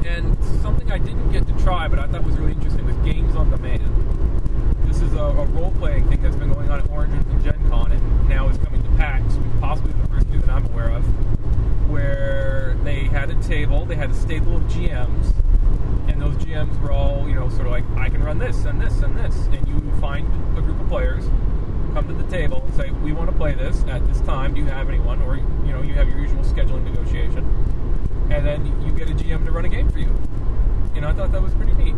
And 0.05 0.37
something 0.61 0.91
I 0.91 0.97
didn't 0.97 1.31
get 1.31 1.47
to 1.47 1.53
try, 1.63 1.87
but 1.87 1.99
I 1.99 2.07
thought 2.07 2.23
was 2.23 2.35
really 2.37 2.53
interesting, 2.53 2.85
was 2.85 2.95
games 2.97 3.35
on 3.35 3.49
demand. 3.49 3.81
This 4.87 5.01
is 5.01 5.13
a, 5.13 5.17
a 5.23 5.45
role-playing 5.45 6.07
thing 6.09 6.21
that's 6.21 6.35
been 6.35 6.51
going 6.51 6.69
on 6.69 6.79
at 6.79 6.89
Origins 6.89 7.25
and 7.27 7.43
Gen 7.43 7.69
Con, 7.69 7.91
and 7.91 8.29
now 8.29 8.49
is 8.49 8.57
coming 8.57 8.81
to 8.83 8.89
PAX, 8.97 9.37
possibly 9.59 9.93
the 9.93 10.07
first 10.07 10.31
two 10.31 10.39
that 10.39 10.49
I'm 10.49 10.65
aware 10.67 10.89
of, 10.89 11.03
where 11.89 12.75
they 12.83 13.03
had 13.05 13.29
a 13.29 13.35
table, 13.43 13.85
they 13.85 13.95
had 13.95 14.09
a 14.11 14.15
stable 14.15 14.57
of 14.57 14.63
GMs, 14.63 15.33
and 16.07 16.21
those 16.21 16.35
GMs 16.37 16.79
were 16.81 16.91
all, 16.91 17.27
you 17.27 17.35
know, 17.35 17.49
sort 17.49 17.67
of 17.67 17.71
like, 17.71 17.85
I 17.95 18.09
can 18.09 18.23
run 18.23 18.37
this 18.37 18.65
and 18.65 18.81
this 18.81 19.01
and 19.01 19.17
this, 19.17 19.35
and 19.47 19.67
you 19.67 19.79
find 19.99 20.27
a 20.57 20.61
group 20.61 20.79
of 20.79 20.87
players, 20.87 21.25
come 21.93 22.07
to 22.07 22.13
the 22.13 22.29
table 22.29 22.63
and 22.65 22.75
say, 22.75 22.91
we 22.91 23.11
want 23.11 23.29
to 23.29 23.35
play 23.35 23.53
this 23.53 23.83
at 23.85 24.05
this 24.07 24.21
time. 24.21 24.53
Do 24.53 24.61
you 24.61 24.67
have 24.67 24.89
anyone? 24.89 25.21
Or 25.21 25.37
you 25.37 25.73
know, 25.73 25.81
you 25.81 25.93
have 25.93 26.07
your 26.09 26.19
usual 26.19 26.43
scheduling 26.43 26.83
negotiation, 26.83 27.45
and 28.29 28.45
then 28.45 28.65
you 28.85 28.91
get 28.91 29.09
a 29.09 29.13
GM 29.13 29.45
to 29.45 29.51
run 29.51 29.65
a 29.65 29.69
game 29.69 29.89
for 29.89 29.99
you. 29.99 30.13
You 30.93 31.01
know, 31.01 31.09
I 31.09 31.13
thought 31.13 31.31
that 31.31 31.41
was 31.41 31.53
pretty 31.53 31.73
neat. 31.73 31.95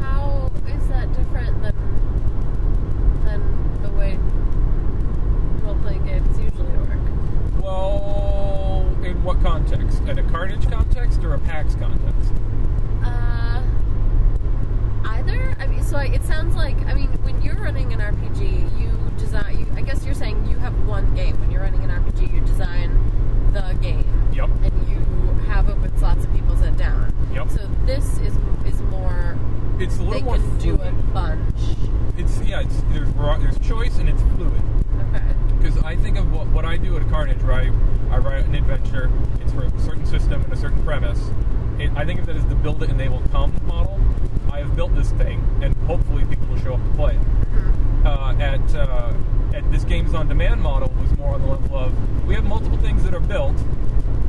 How 0.00 0.50
is 0.66 0.88
that 0.88 1.12
different 1.14 1.60
than 1.62 1.74
than 3.24 3.82
the 3.82 3.90
way 3.90 4.18
role 5.62 5.76
playing 5.82 6.04
games 6.06 6.38
usually 6.38 6.72
work? 6.78 7.62
Well, 7.62 8.86
in 9.02 9.22
what 9.22 9.42
context? 9.42 10.00
In 10.02 10.18
a 10.18 10.22
Carnage 10.30 10.68
context 10.70 11.24
or 11.24 11.34
a 11.34 11.38
PAX 11.40 11.74
context? 11.74 12.32
Uh, 13.02 13.62
either. 15.06 15.56
I 15.58 15.66
mean, 15.66 15.82
so 15.82 15.96
I, 15.96 16.06
it 16.06 16.22
sounds 16.24 16.54
like 16.54 16.76
I 16.86 16.94
mean, 16.94 17.08
when 17.24 17.42
you're 17.42 17.55
running 17.66 17.92
an 17.92 17.98
RPG, 17.98 18.80
you 18.80 18.88
design. 19.18 19.58
You, 19.58 19.66
I 19.74 19.80
guess 19.82 20.04
you're 20.04 20.14
saying 20.14 20.46
you 20.48 20.56
have 20.58 20.72
one 20.86 21.12
game. 21.16 21.36
When 21.40 21.50
you're 21.50 21.62
running 21.62 21.82
an 21.82 21.90
RPG, 21.90 22.32
you 22.32 22.40
design 22.42 22.90
the 23.52 23.76
game, 23.82 24.06
Yep. 24.32 24.50
and 24.62 24.88
you 24.88 25.00
have 25.50 25.68
open 25.68 25.90
slots 25.98 26.24
and 26.24 26.32
people 26.32 26.56
sit 26.56 26.76
down. 26.76 27.12
Yep. 27.34 27.50
So 27.50 27.68
this 27.84 28.18
is 28.20 28.34
is 28.64 28.80
more. 28.82 29.36
It's 29.80 29.98
a 29.98 30.02
little 30.04 30.12
They 30.12 30.22
more 30.22 30.36
can 30.36 30.58
do 30.58 30.76
fluid. 30.76 30.94
a 30.94 31.02
bunch. 31.12 31.56
It's 32.16 32.38
yeah. 32.42 32.60
It's 32.60 32.82
there's 32.92 33.12
there's 33.42 33.58
choice 33.58 33.98
and 33.98 34.08
it's 34.08 34.22
fluid. 34.36 34.62
Okay. 35.08 35.24
because 35.58 35.76
I 35.82 35.96
think 35.96 36.18
of 36.18 36.32
what, 36.32 36.46
what 36.48 36.64
I 36.64 36.76
do 36.76 36.96
at 36.96 37.10
Carnage, 37.10 37.42
where 37.42 37.68
I, 38.12 38.18
write 38.18 38.44
an 38.44 38.54
adventure, 38.54 39.10
it's 39.40 39.52
for 39.52 39.64
a 39.64 39.80
certain 39.80 40.06
system 40.06 40.40
and 40.42 40.52
a 40.52 40.56
certain 40.56 40.84
premise. 40.84 41.18
It, 41.80 41.90
I 41.96 42.04
think 42.06 42.20
of 42.20 42.28
it 42.28 42.36
as 42.36 42.46
the 42.46 42.54
build 42.54 42.82
it 42.84 42.90
and 42.90 42.98
they 43.00 43.08
will 43.08 43.22
come 43.32 43.52
model. 43.66 44.00
I 44.52 44.60
have 44.60 44.76
built 44.76 44.94
this 44.94 45.10
thing, 45.12 45.44
and 45.62 45.74
hopefully 45.88 46.24
people 46.24 46.46
will 46.46 46.60
show 46.60 46.74
up 46.74 46.82
to 46.82 46.96
play 46.96 47.14
it. 47.16 47.25
At 49.56 49.72
this 49.72 49.84
games 49.84 50.12
on 50.12 50.28
demand 50.28 50.60
model 50.60 50.92
was 51.00 51.16
more 51.16 51.32
on 51.32 51.40
the 51.40 51.46
level 51.46 51.76
of 51.78 52.26
we 52.26 52.34
have 52.34 52.44
multiple 52.44 52.76
things 52.76 53.02
that 53.04 53.14
are 53.14 53.20
built, 53.20 53.56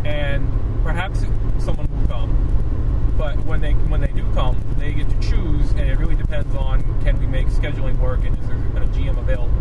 and 0.05 0.49
perhaps 0.83 1.19
someone 1.59 1.85
will 1.91 2.07
come. 2.07 3.13
But 3.17 3.35
when 3.45 3.59
they 3.59 3.73
when 3.73 3.99
they 3.99 4.07
do 4.07 4.23
come, 4.33 4.55
they 4.77 4.93
get 4.93 5.09
to 5.09 5.19
choose, 5.19 5.69
and 5.71 5.81
it 5.81 5.97
really 5.97 6.15
depends 6.15 6.55
on 6.55 6.81
can 7.03 7.19
we 7.19 7.27
make 7.27 7.47
scheduling 7.47 7.99
work, 7.99 8.23
and 8.23 8.39
is 8.39 8.47
there 8.47 8.55
a 8.83 8.87
GM 8.87 9.17
available 9.17 9.51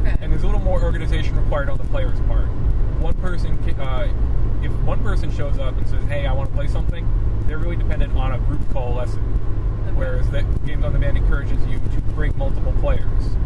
Okay. 0.00 0.16
and 0.22 0.32
there's 0.32 0.42
a 0.42 0.46
little 0.46 0.60
more 0.60 0.82
organization 0.82 1.36
required 1.36 1.68
on 1.68 1.76
the 1.76 1.84
player's 1.84 2.18
part. 2.20 2.46
One 3.00 3.14
person, 3.14 3.58
uh, 3.78 4.08
if 4.62 4.72
one 4.84 5.02
person 5.02 5.30
shows 5.32 5.58
up 5.58 5.76
and 5.76 5.86
says, 5.86 6.02
"Hey, 6.08 6.26
I 6.26 6.32
want 6.32 6.48
to 6.48 6.56
play 6.56 6.66
something," 6.68 7.06
they're 7.46 7.58
really 7.58 7.76
dependent 7.76 8.16
on 8.16 8.32
a 8.32 8.38
group 8.38 8.60
coalescing. 8.72 9.20
Whereas 9.94 10.30
that 10.30 10.44
Games 10.64 10.82
on 10.82 10.92
Demand 10.92 11.18
encourages 11.18 11.58
you 11.66 11.78
to 11.78 12.00
bring 12.14 12.36
multiple 12.38 12.72
players. 12.80 13.36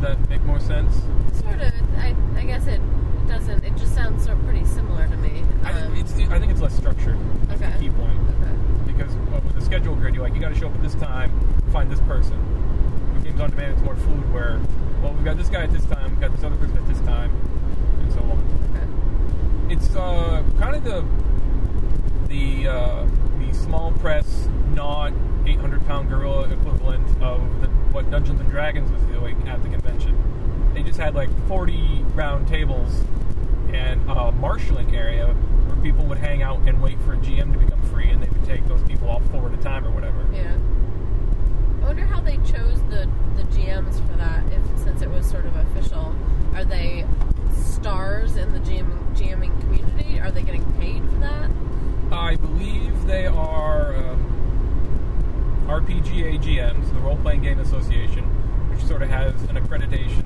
Does 0.00 0.16
that 0.16 0.28
make 0.28 0.42
more 0.44 0.60
sense? 0.60 0.94
Sort 1.40 1.60
of. 1.60 1.72
I, 1.98 2.14
I 2.36 2.44
guess 2.44 2.66
it 2.66 2.80
doesn't. 3.26 3.64
It 3.64 3.76
just 3.76 3.94
sounds 3.94 4.24
so 4.24 4.36
pretty 4.44 4.64
similar 4.64 5.06
to 5.08 5.16
me. 5.16 5.42
I, 5.64 5.72
Um, 5.72 5.96
it's, 5.96 6.12
I 6.14 6.38
think 6.38 6.52
it's 6.52 6.60
less 6.60 6.76
structured. 6.76 7.18
That's 7.48 7.60
Okay. 7.60 7.72
the 7.72 7.78
key 7.78 7.90
point. 7.90 8.18
okay. 8.40 8.92
Because 8.92 9.14
uh, 9.16 9.40
with 9.44 9.54
the 9.54 9.60
schedule 9.60 9.94
grid, 9.96 10.14
you're 10.14 10.22
like, 10.22 10.34
you 10.34 10.40
got 10.40 10.50
to 10.50 10.54
show 10.58 10.68
up 10.68 10.74
at 10.74 10.82
this 10.82 10.94
time, 10.96 11.30
find 11.72 11.90
this 11.90 12.00
person. 12.00 12.38
With 13.14 13.24
Games 13.24 13.40
on 13.40 13.50
Demand, 13.50 13.72
it's 13.74 13.82
more 13.82 13.96
fluid, 13.96 14.32
where, 14.32 14.60
well, 15.02 15.12
we've 15.14 15.24
got 15.24 15.36
this 15.36 15.48
guy 15.48 15.64
at 15.64 15.72
this 15.72 15.84
time, 15.86 16.10
we've 16.12 16.20
got 16.20 16.32
this 16.32 16.44
other 16.44 16.56
person 16.56 16.78
at 16.78 16.86
this 16.88 17.00
time, 17.00 17.30
and 18.00 18.12
so 18.12 18.20
on. 18.20 18.38
Okay. 19.66 19.74
it's 19.74 19.94
uh, 19.96 20.42
kind 20.58 20.76
of 20.76 20.84
the 20.84 21.04
the 22.28 22.68
uh, 22.68 23.06
the 23.38 23.52
small 23.54 23.92
press, 23.92 24.48
not 24.74 25.12
800 25.48 25.86
pound 25.86 26.08
gorilla 26.08 26.48
equivalent 26.50 27.06
of 27.22 27.60
the, 27.60 27.68
what 27.92 28.10
Dungeons 28.10 28.40
and 28.40 28.50
Dragons 28.50 28.90
was 28.90 29.02
doing 29.02 29.48
at 29.48 29.62
the 29.62 29.68
convention. 29.68 30.16
They 30.74 30.82
just 30.82 30.98
had 30.98 31.14
like 31.14 31.30
40 31.48 32.04
round 32.14 32.46
tables 32.46 33.02
and 33.72 34.00
a 34.10 34.32
marshaling 34.32 34.94
area 34.94 35.26
where 35.26 35.76
people 35.76 36.04
would 36.06 36.18
hang 36.18 36.42
out 36.42 36.60
and 36.66 36.80
wait 36.82 37.00
for 37.02 37.14
a 37.14 37.16
GM 37.18 37.52
to 37.52 37.58
become 37.58 37.82
free, 37.82 38.08
and 38.08 38.22
they 38.22 38.28
would 38.28 38.44
take 38.44 38.66
those 38.68 38.82
people 38.82 39.08
off 39.08 39.22
four 39.30 39.48
at 39.48 39.58
a 39.58 39.62
time 39.62 39.86
or 39.86 39.90
whatever. 39.90 40.26
Yeah. 40.32 40.56
I 41.82 41.86
wonder 41.86 42.04
how 42.04 42.20
they 42.20 42.36
chose 42.38 42.80
the 42.90 43.08
the 43.36 43.44
GMs 43.44 44.06
for 44.06 44.16
that. 44.16 44.44
If 44.52 44.62
since 44.82 45.02
it 45.02 45.10
was 45.10 45.28
sort 45.28 45.46
of 45.46 45.56
official, 45.56 46.14
are 46.54 46.64
they 46.64 47.06
stars 47.54 48.36
in 48.36 48.52
the 48.52 48.60
GM, 48.60 49.16
GMing 49.16 49.58
community? 49.60 50.18
Are 50.20 50.30
they 50.30 50.42
getting 50.42 50.64
paid 50.74 51.02
for 51.10 51.18
that? 51.20 51.50
I 52.10 52.36
believe 52.36 53.06
they 53.06 53.26
are 53.26 53.94
uh, 53.94 54.07
um, 55.68 55.84
RPGA 55.84 56.40
GMs, 56.42 56.92
the 56.92 57.00
Role 57.00 57.16
Playing 57.16 57.42
Game 57.42 57.58
Association, 57.60 58.24
which 58.70 58.84
sort 58.84 59.02
of 59.02 59.08
has 59.10 59.34
an 59.44 59.56
accreditation 59.56 60.24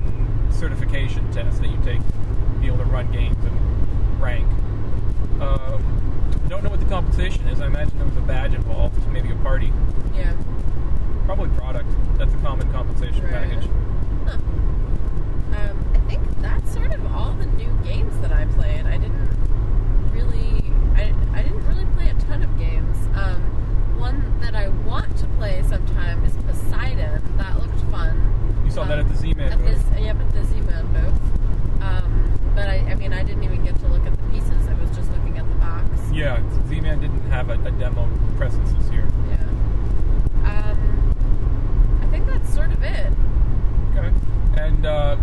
certification 0.53 1.29
test 1.31 1.61
that 1.61 1.67
you 1.69 1.77
take 1.83 1.99
to 1.99 2.59
be 2.61 2.67
able 2.67 2.77
to 2.77 2.85
run 2.85 3.11
games 3.11 3.37
and 3.45 4.21
rank. 4.21 4.47
Um, 5.41 5.83
don't 6.47 6.63
know 6.63 6.69
what 6.69 6.79
the 6.79 6.85
compensation 6.85 7.47
is. 7.47 7.59
I 7.59 7.67
imagine 7.67 7.97
there 7.97 8.07
was 8.07 8.17
a 8.17 8.21
badge 8.21 8.53
involved, 8.53 8.95
maybe 9.11 9.31
a 9.31 9.35
party, 9.37 9.71
Yeah. 10.15 10.33
probably 11.25 11.49
product. 11.57 11.89
That's 12.17 12.33
a 12.33 12.37
common 12.37 12.71
compensation 12.71 13.23
Right. 13.23 13.33
package. 13.33 13.69
Huh. 14.25 14.31
Um, 15.57 15.85
I 15.93 15.97
think 16.09 16.21
that's 16.41 16.73
sort 16.73 16.93
of 16.93 17.05
all 17.15 17.33
the 17.33 17.45
new 17.47 17.69
games 17.83 18.17
that 18.21 18.31
I 18.31 18.43
didn't 18.97 19.29
really, 20.13 20.63
I, 20.95 21.13
I 21.33 21.41
didn't 21.43 21.67
really 21.67 21.85
play 21.95 22.09
a 22.09 22.13
ton 22.25 22.43
of 22.43 22.57
games. 22.57 22.97
Um, 23.15 23.41
one 23.99 24.23
that 24.41 24.55
I 24.55 24.69
want 24.69 25.02
to 25.17 25.27
play 25.37 25.63
sometime 25.67 26.23
is 26.25 26.35
Poseidon. 26.37 27.21
That 27.37 27.59
looked 27.59 27.79
fun. 27.91 28.61
You 28.65 28.71
saw 28.71 28.83
that 28.85 28.99
at 28.99 29.07
the 29.09 29.15
Z-Man 29.15 29.51
at 29.51 29.59
booth. 29.59 29.89
this, 29.89 29.99
yep, 30.01 30.19
at 30.19 30.31
the 30.31 30.43
Z-Man 30.45 30.87
booth. 30.93 31.81
Um, 31.83 32.39
but 32.55 32.69
I, 32.69 32.77
I 32.89 32.95
mean, 32.95 33.13
I 33.13 33.23
didn't 33.23 33.43
even 33.43 33.63
get 33.63 33.79
to 33.79 33.87
look 33.87 34.05
at 34.05 34.11
the 34.15 34.23
pieces. 34.31 34.67
I 34.67 34.73
was 34.73 34.89
just 34.95 35.11
looking 35.11 35.37
at 35.37 35.47
the 35.47 35.55
box. 35.55 35.89
Yeah, 36.11 36.41
Z-Man 36.67 36.99
didn't 37.01 37.29
have 37.29 37.49
a, 37.49 37.53
a 37.53 37.71
demo 37.71 38.09
presence 38.37 38.71
this 38.71 38.91
year. 38.91 39.07
Yeah. 39.29 40.49
Um, 40.49 41.99
I 42.01 42.05
think 42.07 42.27
that's 42.27 42.53
sort 42.53 42.71
of 42.71 42.83
it. 42.83 43.13
Okay. 43.95 44.11
And 44.57 44.85
uh, 44.85 45.17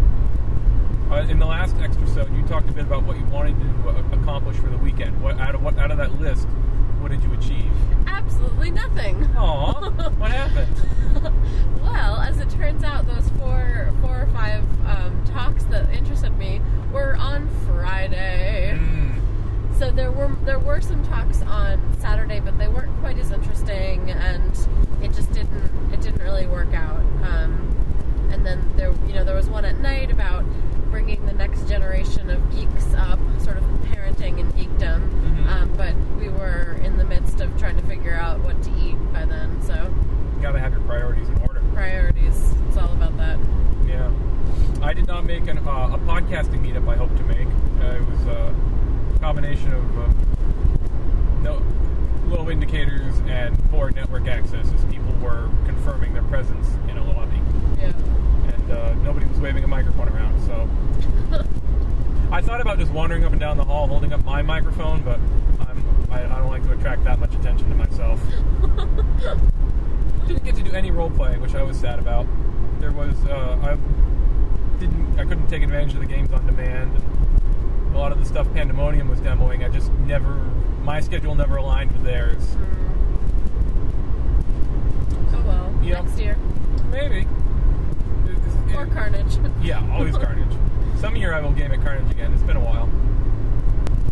uh, 1.10 1.26
in 1.28 1.38
the 1.38 1.46
last 1.46 1.76
extra 1.80 2.02
episode, 2.02 2.34
you 2.36 2.42
talked 2.44 2.68
a 2.68 2.72
bit 2.72 2.84
about 2.84 3.04
what 3.04 3.16
you 3.18 3.24
wanted 3.26 3.58
to 3.58 3.88
uh, 3.88 4.02
accomplish 4.20 4.56
for 4.56 4.68
the 4.68 4.78
weekend. 4.78 5.20
What 5.20 5.38
out 5.40 5.54
of 5.54 5.62
what 5.62 5.76
out 5.78 5.90
of 5.90 5.98
that 5.98 6.20
list, 6.20 6.46
what 7.00 7.10
did 7.10 7.22
you 7.22 7.32
achieve? 7.32 7.70
Absolutely 8.06 8.70
nothing. 8.70 9.24
Aw, 9.36 9.90
what 10.18 10.30
happened? 10.30 10.76
well, 11.82 12.16
as 12.20 12.38
it 12.38 12.48
turns 12.50 12.84
out, 12.84 13.06
those 13.06 13.28
four, 13.30 13.92
four 14.00 14.22
or 14.22 14.26
five 14.32 14.62
um, 14.86 15.24
talks 15.26 15.64
that 15.64 15.90
interested 15.90 16.36
me 16.38 16.60
were 16.92 17.16
on 17.16 17.48
Friday. 17.66 18.78
Mm, 18.78 19.78
So 19.90 19.96
there 19.96 20.12
were 20.12 20.36
there 20.44 20.60
were 20.60 20.80
some 20.80 21.02
talks 21.02 21.42
on 21.42 21.80
Saturday, 21.98 22.38
but 22.38 22.56
they 22.58 22.68
weren't 22.68 22.96
quite 23.00 23.18
as 23.18 23.32
interesting, 23.32 24.12
and 24.12 24.56
it 25.02 25.12
just 25.12 25.32
didn't 25.32 25.92
it 25.92 26.00
didn't 26.00 26.22
really 26.22 26.46
work 26.46 26.72
out. 26.74 27.00
Um, 27.24 28.28
and 28.30 28.46
then 28.46 28.70
there 28.76 28.92
you 29.08 29.14
know 29.14 29.24
there 29.24 29.34
was 29.34 29.48
one 29.48 29.64
at 29.64 29.80
night 29.80 30.12
about 30.12 30.44
bringing 30.92 31.26
the 31.26 31.32
next 31.32 31.66
generation 31.68 32.30
of 32.30 32.38
geeks 32.54 32.94
up, 32.94 33.18
sort 33.40 33.56
of 33.56 33.64
parenting 33.90 34.38
and 34.38 34.54
geekdom. 34.54 35.10
Mhm. 35.10 35.46
Um, 35.48 35.72
but 35.76 35.96
we 36.20 36.28
were 36.28 36.76
in 36.84 36.96
the 36.96 37.04
midst 37.04 37.40
of 37.40 37.58
trying 37.58 37.76
to 37.76 37.82
figure 37.82 38.14
out 38.14 38.38
what 38.44 38.62
to 38.62 38.70
eat 38.78 38.94
by 39.12 39.24
then, 39.24 39.60
so 39.60 39.74
you 39.74 40.40
gotta 40.40 40.60
have 40.60 40.70
your 40.70 40.82
priorities 40.82 41.28
in 41.28 41.36
order. 41.38 41.60
priorities. 41.74 42.54
It's 42.68 42.76
all 42.76 42.92
about 42.92 43.16
that. 43.16 43.38
Yeah. 43.88 44.08
I 44.82 44.92
did 44.94 45.08
not 45.08 45.24
make 45.24 45.48
an, 45.48 45.58
uh, 45.58 45.90
a 45.92 45.98
podcasting 45.98 46.62
meetup 46.62 46.88
I 46.88 46.96
hope 46.96 47.14
to 47.16 47.22
make. 47.24 47.48
Uh, 47.82 47.96
it 47.96 48.06
was 48.06 48.26
a 48.26 48.54
combination 49.20 49.72
of 49.72 49.98
uh, 49.98 50.12
no, 51.42 51.62
low 52.26 52.50
indicators 52.50 53.18
and 53.26 53.56
poor 53.70 53.90
network 53.90 54.26
access 54.26 54.66
as 54.72 54.84
people 54.86 55.12
were 55.20 55.50
confirming 55.66 56.14
their 56.14 56.22
presence 56.24 56.68
in 56.88 56.96
a 56.96 57.04
lobby. 57.04 57.40
Yeah. 57.78 57.92
and 58.54 58.70
uh, 58.70 58.94
nobody 58.94 59.26
was 59.26 59.38
waving 59.38 59.62
a 59.62 59.68
microphone 59.68 60.08
around. 60.08 60.40
So 60.46 60.68
I 62.32 62.40
thought 62.40 62.60
about 62.60 62.78
just 62.78 62.92
wandering 62.92 63.24
up 63.24 63.32
and 63.32 63.40
down 63.40 63.58
the 63.58 63.64
hall 63.64 63.86
holding 63.86 64.12
up 64.12 64.24
my 64.24 64.40
microphone, 64.40 65.02
but 65.02 65.20
I'm, 65.68 65.84
I, 66.10 66.24
I 66.24 66.38
don't 66.38 66.48
like 66.48 66.62
to 66.64 66.72
attract 66.72 67.04
that 67.04 67.18
much 67.18 67.34
attention 67.34 67.68
to 67.68 67.74
myself. 67.74 68.20
Didn't 70.26 70.44
get 70.44 70.54
to 70.54 70.62
do 70.62 70.72
any 70.72 70.90
role 70.90 71.10
playing, 71.10 71.40
which 71.40 71.54
I 71.54 71.62
was 71.62 71.78
sad 71.78 71.98
about. 71.98 72.26
There 72.78 72.92
was 72.92 73.14
uh, 73.26 73.58
I 73.62 73.76
didn't 74.78 75.18
I 75.18 75.24
couldn't 75.24 75.48
take 75.48 75.62
advantage 75.62 75.92
of 75.92 76.00
the 76.00 76.06
games 76.06 76.32
on 76.32 76.46
demand. 76.46 76.94
And 76.94 77.04
lot 78.00 78.12
of 78.12 78.18
the 78.18 78.24
stuff 78.24 78.50
Pandemonium 78.54 79.08
was 79.08 79.20
demoing, 79.20 79.64
I 79.64 79.68
just 79.68 79.92
never 80.06 80.34
my 80.82 81.00
schedule 81.00 81.34
never 81.34 81.56
aligned 81.56 81.92
with 81.92 82.02
theirs. 82.02 82.56
Oh 85.32 85.42
well. 85.46 85.74
Yep. 85.82 86.04
Next 86.04 86.18
year. 86.18 86.36
Maybe. 86.90 87.26
It- 88.26 88.74
Or 88.74 88.86
Carnage. 88.86 89.36
Yeah, 89.62 89.86
always 89.92 90.16
Carnage. 90.16 90.56
Some 90.98 91.16
year 91.16 91.34
I 91.34 91.40
will 91.40 91.52
game 91.52 91.72
at 91.72 91.82
Carnage 91.82 92.10
again. 92.10 92.32
It's 92.32 92.42
been 92.42 92.56
a 92.56 92.60
while. 92.64 92.88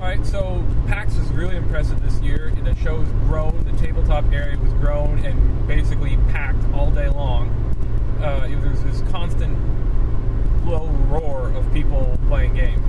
Alright, 0.01 0.24
so 0.27 0.64
PAX 0.87 1.16
was 1.16 1.29
really 1.33 1.57
impressive 1.57 2.01
this 2.03 2.20
year. 2.20 2.53
The 2.62 2.74
show's 2.77 3.09
grown, 3.27 3.64
the 3.64 3.77
tabletop 3.79 4.31
area 4.33 4.59
was 4.59 4.72
grown 4.74 5.18
and 5.24 5.66
basically 5.66 6.16
packed 6.29 6.62
all 6.74 6.90
day 6.90 7.09
long. 7.09 7.48
Uh, 8.20 8.46
there 8.46 8.70
was 8.70 8.83
this 8.85 9.01
constant 9.11 9.57
low 10.66 10.87
roar 11.09 11.51
of 11.53 11.72
people 11.72 12.18
playing 12.29 12.55
games. 12.55 12.85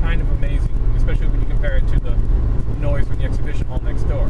Kind 0.00 0.20
of 0.20 0.30
amazing, 0.32 0.74
especially 0.96 1.26
when 1.28 1.40
you 1.40 1.46
compare 1.46 1.76
it 1.76 1.88
to 1.88 2.00
the 2.00 2.16
noise 2.80 3.06
from 3.06 3.18
the 3.18 3.24
exhibition 3.24 3.66
hall 3.66 3.80
next 3.80 4.02
door. 4.04 4.26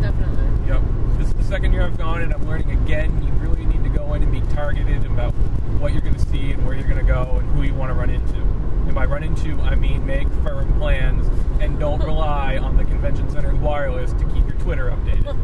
Definitely. 0.00 0.68
Yep. 0.68 0.80
This 1.18 1.28
is 1.28 1.34
the 1.34 1.44
second 1.44 1.72
year 1.72 1.82
I've 1.82 1.98
gone, 1.98 2.22
and 2.22 2.32
I'm 2.32 2.46
learning 2.46 2.70
again. 2.82 3.22
You 3.22 3.32
really 3.34 3.64
need 3.66 3.82
to 3.84 3.90
go 3.90 4.14
in 4.14 4.22
and 4.22 4.32
be 4.32 4.40
targeted 4.54 5.04
about 5.04 5.32
what 5.80 5.92
you're 5.92 6.02
going 6.02 6.14
to 6.14 6.26
see 6.26 6.52
and 6.52 6.64
where 6.64 6.74
you're 6.74 6.88
going 6.88 7.04
to 7.04 7.04
go 7.04 7.36
and 7.38 7.50
who 7.50 7.62
you 7.62 7.74
want 7.74 7.90
to 7.90 7.94
run 7.94 8.10
into. 8.10 8.36
And 8.36 8.94
by 8.94 9.04
run 9.04 9.22
into, 9.22 9.60
I 9.60 9.74
mean 9.74 10.06
make 10.06 10.28
firm 10.42 10.72
plans 10.78 11.26
and 11.60 11.78
don't 11.78 12.02
rely 12.04 12.58
on 12.58 12.76
the 12.76 12.84
convention 12.84 13.28
center's 13.30 13.58
wireless 13.58 14.12
to 14.14 14.24
keep 14.26 14.46
your 14.46 14.58
Twitter 14.58 14.90
updated. 14.90 15.36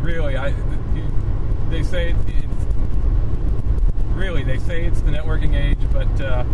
really, 0.02 0.36
I 0.36 0.54
they 1.70 1.82
say 1.82 2.10
it's 2.10 2.66
really 4.14 4.42
they 4.42 4.58
say 4.58 4.84
it's 4.84 5.00
the 5.02 5.10
networking 5.10 5.54
age, 5.54 5.79
but 5.92 6.20
uh, 6.20 6.44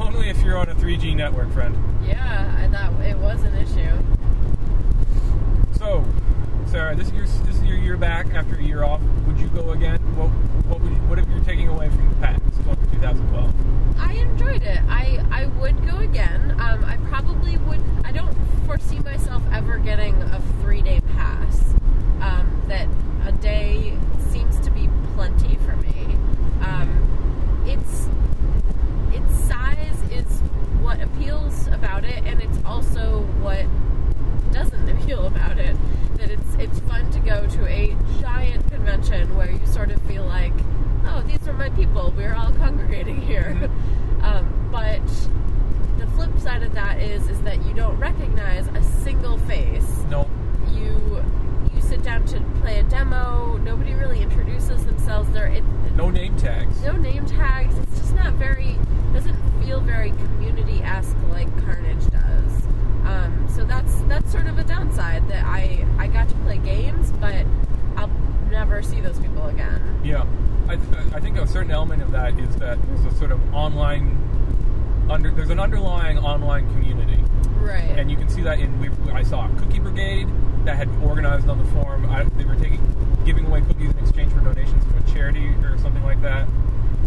only 0.00 0.28
if 0.30 0.40
you're 0.42 0.56
on 0.56 0.68
a 0.68 0.74
3G 0.74 1.14
network, 1.16 1.52
friend. 1.52 1.76
Yeah, 2.06 2.56
I 2.58 2.68
thought 2.68 3.00
it 3.04 3.16
was 3.18 3.42
an 3.44 3.54
issue. 3.56 3.98
So, 5.78 6.04
Sarah, 6.66 6.94
this 6.94 7.08
is 7.08 7.12
your 7.14 7.26
this 7.26 7.56
is 7.56 7.62
your 7.64 7.76
year 7.76 7.96
back 7.96 8.26
after 8.34 8.56
a 8.56 8.62
year 8.62 8.84
off. 8.84 9.00
Would 9.26 9.38
you 9.38 9.48
go 9.48 9.70
again? 9.72 9.98
What 10.16 10.28
what 10.68 10.80
would 10.80 10.90
you, 10.92 10.98
what 11.08 11.18
if 11.18 11.28
you're 11.28 11.40
taking 11.44 11.68
away 11.68 11.88
from 11.90 12.14
PAX 12.20 12.40
2012? 12.92 13.54
I 13.98 14.12
enjoyed 14.14 14.62
it. 14.62 14.80
I 14.88 15.24
I 15.30 15.46
would 15.60 15.86
go 15.88 15.98
again. 15.98 16.52
Um, 16.60 16.84
I 16.84 16.96
probably 17.08 17.56
would. 17.58 17.82
I 18.04 18.12
don't 18.12 18.34
foresee 18.66 18.98
myself 19.00 19.42
ever 19.52 19.78
getting 19.78 20.14
a 20.22 20.40
three 20.62 20.82
day 20.82 21.00
pass. 21.16 21.60
Um, 22.20 22.62
that 22.68 22.88
a 23.26 23.32
day 23.32 23.96
seems 24.30 24.58
to 24.60 24.70
be 24.70 24.88
plenty 25.14 25.56
for 25.56 25.76
me. 25.76 26.16
Um, 26.62 27.62
it's 27.66 28.08
its 29.12 29.44
size 29.44 30.00
is 30.10 30.24
what 30.80 31.00
appeals 31.02 31.66
about 31.68 32.04
it, 32.04 32.24
and 32.24 32.40
it's 32.40 32.58
also 32.64 33.20
what 33.42 33.66
doesn't 34.52 34.88
appeal 34.88 35.26
about 35.26 35.58
it. 35.58 35.76
That 36.16 36.30
it's 36.30 36.54
it's 36.58 36.78
fun 36.80 37.10
to 37.10 37.18
go 37.20 37.46
to 37.46 37.66
a 37.66 37.94
giant 38.20 38.70
convention 38.70 39.36
where 39.36 39.50
you 39.50 39.66
sort 39.66 39.90
of 39.90 40.00
feel 40.02 40.24
like, 40.24 40.52
oh, 41.06 41.22
these 41.26 41.46
are 41.46 41.52
my 41.52 41.68
people. 41.70 42.14
We're 42.16 42.34
all 42.34 42.52
congregating 42.52 43.20
here. 43.20 43.68
um, 44.22 44.68
but 44.72 45.04
the 45.98 46.06
flip 46.12 46.38
side 46.38 46.62
of 46.62 46.72
that 46.74 47.00
is 47.02 47.28
is 47.28 47.40
that 47.42 47.62
you 47.66 47.74
don't 47.74 47.98
recognize 47.98 48.66
a 48.68 48.82
single 49.02 49.36
face. 49.40 49.98
No. 50.08 50.28
You 50.72 51.22
you 51.74 51.80
sit 51.82 52.02
down 52.04 52.24
to 52.26 52.40
play 52.60 52.78
a 52.78 52.84
demo. 52.84 53.56
Nobody 53.58 53.94
really 53.94 54.20
introduces 54.22 54.84
themselves. 54.84 55.30
There, 55.32 55.46
it, 55.48 55.64
No 55.96 56.10
name 56.10 56.36
tags. 56.36 56.80
no 56.82 56.92
name 56.92 57.26
tags. 57.26 57.76
It's 57.78 57.98
just 57.98 58.14
not 58.14 58.34
very 58.34 58.76
doesn't 59.12 59.36
feel 59.62 59.80
very 59.80 60.10
community 60.10 60.80
esque 60.82 61.16
like 61.30 61.48
Carnage 61.64 62.06
does. 62.08 62.52
Um, 63.04 63.46
so 63.54 63.64
that's 63.64 63.94
that's 64.02 64.30
sort 64.32 64.46
of 64.46 64.58
a 64.58 64.64
downside 64.64 65.28
that 65.28 65.44
I 65.44 65.86
I 65.98 66.06
got 66.08 66.28
to 66.28 66.34
play 66.36 66.58
games, 66.58 67.12
but 67.20 67.44
I'll 67.96 68.10
never 68.50 68.82
see 68.82 69.00
those 69.00 69.18
people 69.18 69.46
again. 69.46 70.00
Yeah, 70.02 70.24
I, 70.68 70.76
th- 70.76 70.88
I 71.14 71.20
think 71.20 71.36
a 71.38 71.46
certain 71.46 71.70
element 71.70 72.02
of 72.02 72.10
that 72.12 72.38
is 72.38 72.56
that 72.56 72.78
there's 72.86 73.04
a 73.14 73.16
sort 73.18 73.30
of 73.30 73.54
online 73.54 74.18
under 75.10 75.30
there's 75.30 75.50
an 75.50 75.60
underlying 75.60 76.18
online 76.18 76.66
community, 76.72 77.22
Right. 77.60 77.98
and 77.98 78.10
you 78.10 78.16
can 78.16 78.28
see 78.28 78.33
that 78.44 78.60
in 78.60 78.78
we, 78.78 78.88
I 79.12 79.22
saw 79.22 79.50
a 79.50 79.56
Cookie 79.56 79.80
Brigade 79.80 80.28
that 80.64 80.76
had 80.76 80.88
organized 81.02 81.48
on 81.48 81.58
the 81.58 81.70
forum. 81.72 82.06
I, 82.08 82.24
they 82.24 82.44
were 82.44 82.56
taking 82.56 82.80
giving 83.24 83.46
away 83.46 83.62
cookies 83.62 83.90
in 83.90 83.98
exchange 83.98 84.32
for 84.32 84.40
donations 84.40 84.84
to 84.84 84.98
a 84.98 85.14
charity 85.14 85.46
or 85.64 85.76
something 85.78 86.02
like 86.04 86.20
that, 86.22 86.48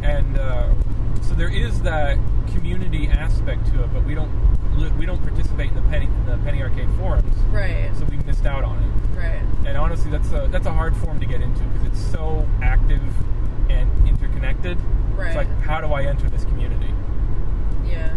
and 0.03 0.37
uh, 0.37 0.73
so 1.21 1.33
there 1.33 1.53
is 1.53 1.81
that 1.81 2.17
community 2.53 3.07
aspect 3.07 3.65
to 3.67 3.83
it, 3.83 3.93
but 3.93 4.03
we 4.03 4.15
don't 4.15 4.31
li- 4.77 4.91
we 4.97 5.05
don't 5.05 5.21
participate 5.21 5.69
in 5.69 5.75
the 5.75 5.81
penny 5.83 6.05
in 6.05 6.25
the 6.25 6.37
penny 6.39 6.61
arcade 6.61 6.89
forums, 6.97 7.35
right. 7.51 7.91
so 7.97 8.05
we 8.05 8.17
missed 8.17 8.45
out 8.45 8.63
on 8.63 8.83
it. 8.83 9.17
Right. 9.17 9.41
And 9.65 9.77
honestly, 9.77 10.11
that's 10.11 10.31
a 10.31 10.47
that's 10.51 10.67
a 10.67 10.73
hard 10.73 10.95
form 10.97 11.19
to 11.19 11.25
get 11.25 11.41
into 11.41 11.63
because 11.63 11.87
it's 11.87 12.11
so 12.11 12.47
active 12.61 13.01
and 13.69 14.07
interconnected. 14.07 14.77
Right. 15.15 15.27
It's 15.27 15.35
like, 15.35 15.61
how 15.61 15.81
do 15.81 15.87
I 15.87 16.03
enter 16.03 16.29
this 16.29 16.45
community? 16.45 16.93
Yeah. 17.85 18.15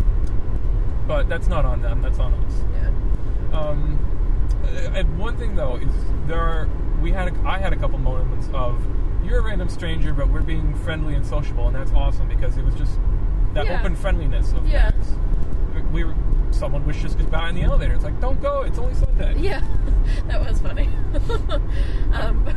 But 1.06 1.28
that's 1.28 1.48
not 1.48 1.64
on 1.64 1.82
them. 1.82 2.02
That's 2.02 2.18
on 2.18 2.34
us. 2.34 2.52
Yeah. 2.74 2.90
Um, 3.52 3.98
and 4.94 5.18
one 5.18 5.36
thing 5.36 5.56
though 5.56 5.76
is 5.76 5.90
there 6.26 6.40
are 6.40 6.68
we 7.00 7.10
had 7.12 7.28
a, 7.34 7.48
I 7.48 7.58
had 7.58 7.72
a 7.72 7.76
couple 7.76 7.98
moments 7.98 8.48
of 8.52 8.78
you're 9.24 9.38
a 9.38 9.42
random 9.42 9.68
stranger, 9.68 10.12
but 10.12 10.28
we're 10.28 10.42
being 10.42 10.74
friendly 10.76 11.14
and 11.14 11.24
sociable, 11.26 11.66
and 11.66 11.76
that's 11.76 11.92
awesome 11.92 12.28
because 12.28 12.56
it 12.56 12.64
was 12.64 12.74
just 12.74 12.98
that 13.54 13.66
Yeah. 13.66 13.78
open 13.80 13.94
friendliness 13.96 14.52
of 14.52 14.66
Yeah. 14.68 14.90
things. 14.90 15.12
We 15.92 16.04
were 16.04 16.14
someone 16.52 16.84
was 16.84 16.96
just 16.96 17.16
goodbye 17.16 17.48
in 17.48 17.54
the 17.54 17.62
elevator. 17.62 17.94
It's 17.94 18.04
like 18.04 18.20
don't 18.20 18.40
go. 18.42 18.62
It's 18.62 18.78
only 18.78 18.94
Sunday. 18.94 19.34
Yeah, 19.38 19.62
that 20.26 20.40
was 20.40 20.60
funny. 20.60 20.88
um, 22.12 22.48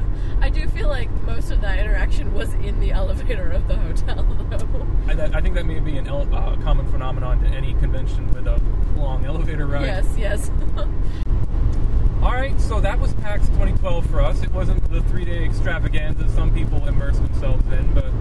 I 0.41 0.49
do 0.49 0.67
feel 0.67 0.89
like 0.89 1.09
most 1.23 1.51
of 1.51 1.61
that 1.61 1.79
interaction 1.79 2.33
was 2.33 2.53
in 2.55 2.79
the 2.79 2.91
elevator 2.91 3.49
of 3.51 3.67
the 3.67 3.75
hotel, 3.75 4.23
though. 4.49 4.87
I, 5.07 5.13
that- 5.15 5.35
I 5.35 5.39
think 5.53 5.67
that 5.67 5.73
may 5.73 5.79
be 5.79 5.97
an 5.97 6.07
el- 6.07 6.33
uh, 6.33 6.55
common 6.63 6.89
phenomenon 6.91 7.39
to 7.39 7.47
any 7.47 7.73
convention 7.75 8.27
with 8.33 8.47
a 8.47 8.59
long 8.97 9.23
elevator 9.25 9.67
ride. 9.67 9.85
Yes, 9.85 10.07
yes. 10.17 10.51
All 12.23 12.31
right, 12.31 12.59
so 12.59 12.79
that 12.79 12.99
was 12.99 13.13
PAX 13.15 13.47
2012 13.49 14.05
for 14.07 14.21
us. 14.21 14.41
It 14.41 14.51
wasn't 14.51 14.89
the 14.89 15.01
three-day 15.01 15.43
extravaganza 15.43 16.27
some 16.29 16.53
people 16.53 16.87
immerse 16.87 17.17
themselves 17.19 17.65
in, 17.71 17.93
but 17.93 18.11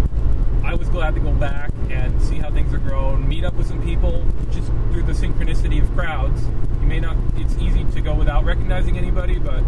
I 0.64 0.74
was 0.74 0.88
glad 0.88 1.14
to 1.14 1.20
go 1.20 1.32
back 1.32 1.70
and 1.88 2.20
see 2.20 2.36
how 2.36 2.50
things 2.50 2.74
are 2.74 2.78
grown, 2.78 3.26
meet 3.26 3.44
up 3.44 3.54
with 3.54 3.68
some 3.68 3.82
people 3.82 4.24
just 4.50 4.66
through 4.90 5.04
the 5.04 5.12
synchronicity 5.12 5.80
of 5.80 5.90
crowds. 5.94 6.42
You 6.80 6.86
may 6.86 7.00
not, 7.00 7.16
it's 7.36 7.56
easy 7.58 7.84
to 7.92 8.00
go 8.00 8.14
without 8.14 8.44
recognizing 8.44 8.98
anybody, 8.98 9.38
but 9.38 9.62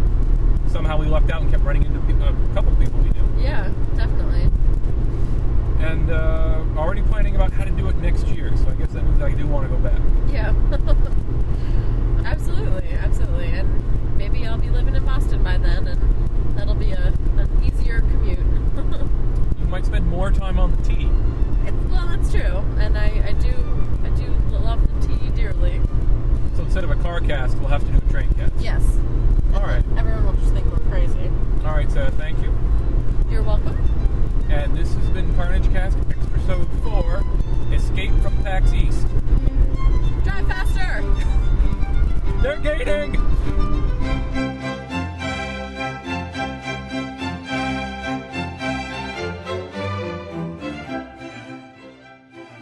somehow 0.67 0.97
we 0.97 1.07
lucked 1.07 1.31
out 1.31 1.41
and 1.41 1.49
kept 1.49 1.63
running 1.63 1.85
into 1.85 1.99
a 1.99 2.53
couple 2.53 2.75
people 2.75 2.99
we 2.99 3.09
knew. 3.09 3.41
yeah, 3.41 3.71
definitely. 3.95 4.34
And 5.79 6.09
uh, 6.11 6.63
already 6.77 7.01
planning 7.03 7.35
about 7.35 7.51
how 7.51 7.63
to 7.63 7.71
do 7.71 7.87
it 7.89 7.95
next 7.97 8.27
year, 8.27 8.55
so 8.57 8.69
I 8.69 8.75
guess 8.75 8.91
that 8.93 9.03
means 9.03 9.21
I 9.21 9.31
do 9.33 9.45
want 9.47 9.69
to 9.69 9.75
go 9.75 9.81
back. 9.81 9.99
Yeah. 10.31 10.53
absolutely, 12.25 12.91
absolutely. 12.93 13.47
And 13.49 14.17
maybe 14.17 14.45
I'll 14.45 14.57
be 14.57 14.69
living 14.69 14.95
in 14.95 15.05
Boston 15.05 15.43
by 15.43 15.57
then, 15.57 15.87
and 15.87 16.57
that'll 16.57 16.75
be 16.75 16.91
a, 16.91 17.13
an 17.37 17.49
easier 17.63 18.01
commute. 18.01 18.39
You 19.65 19.71
might 19.71 19.85
spend 19.87 20.05
more 20.07 20.31
time 20.31 20.59
on 20.59 20.75
the 20.75 20.81
T. 20.83 20.93
It, 21.65 21.73
well, 21.89 22.07
that's 22.07 22.31
true, 22.31 22.63
and 22.77 22.95
I, 22.97 23.29
I 23.29 23.33
do 23.33 23.49
I 24.03 24.09
do 24.09 24.27
love 24.59 24.79
the 25.01 25.07
T 25.07 25.29
dearly. 25.31 25.81
So 26.55 26.63
instead 26.63 26.83
of 26.83 26.91
a 26.91 26.95
car 26.95 27.19
cast, 27.19 27.57
we'll 27.57 27.69
have 27.69 27.83
to 27.83 27.91
do 27.91 27.97
a 27.97 28.11
train 28.11 28.31
cast. 28.35 28.53
Yes. 28.59 28.83
All 29.55 29.61
right. 29.61 29.83
Everyone 29.97 30.25
will 30.25 30.33
just 30.33 30.53
think 30.53 30.67
we're 30.71 30.87
crazy. 30.91 31.31
All 31.65 31.73
right, 31.73 31.91
Sarah, 31.91 32.11
thank 32.11 32.39
you. 32.43 32.53
You're 33.29 33.41
welcome. 33.43 33.75
And 34.55 34.75
this 34.75 34.93
has 34.93 35.09
been 35.09 35.35
Carnage 35.35 35.69
Cast, 35.71 35.97
episode 35.97 36.67
4 36.81 37.23
Escape 37.73 38.11
from 38.21 38.41
PAX 38.41 38.71
East. 38.73 39.05
Drive 40.23 40.47
faster. 40.47 41.03
They're 42.41 42.57
gating! 42.59 43.15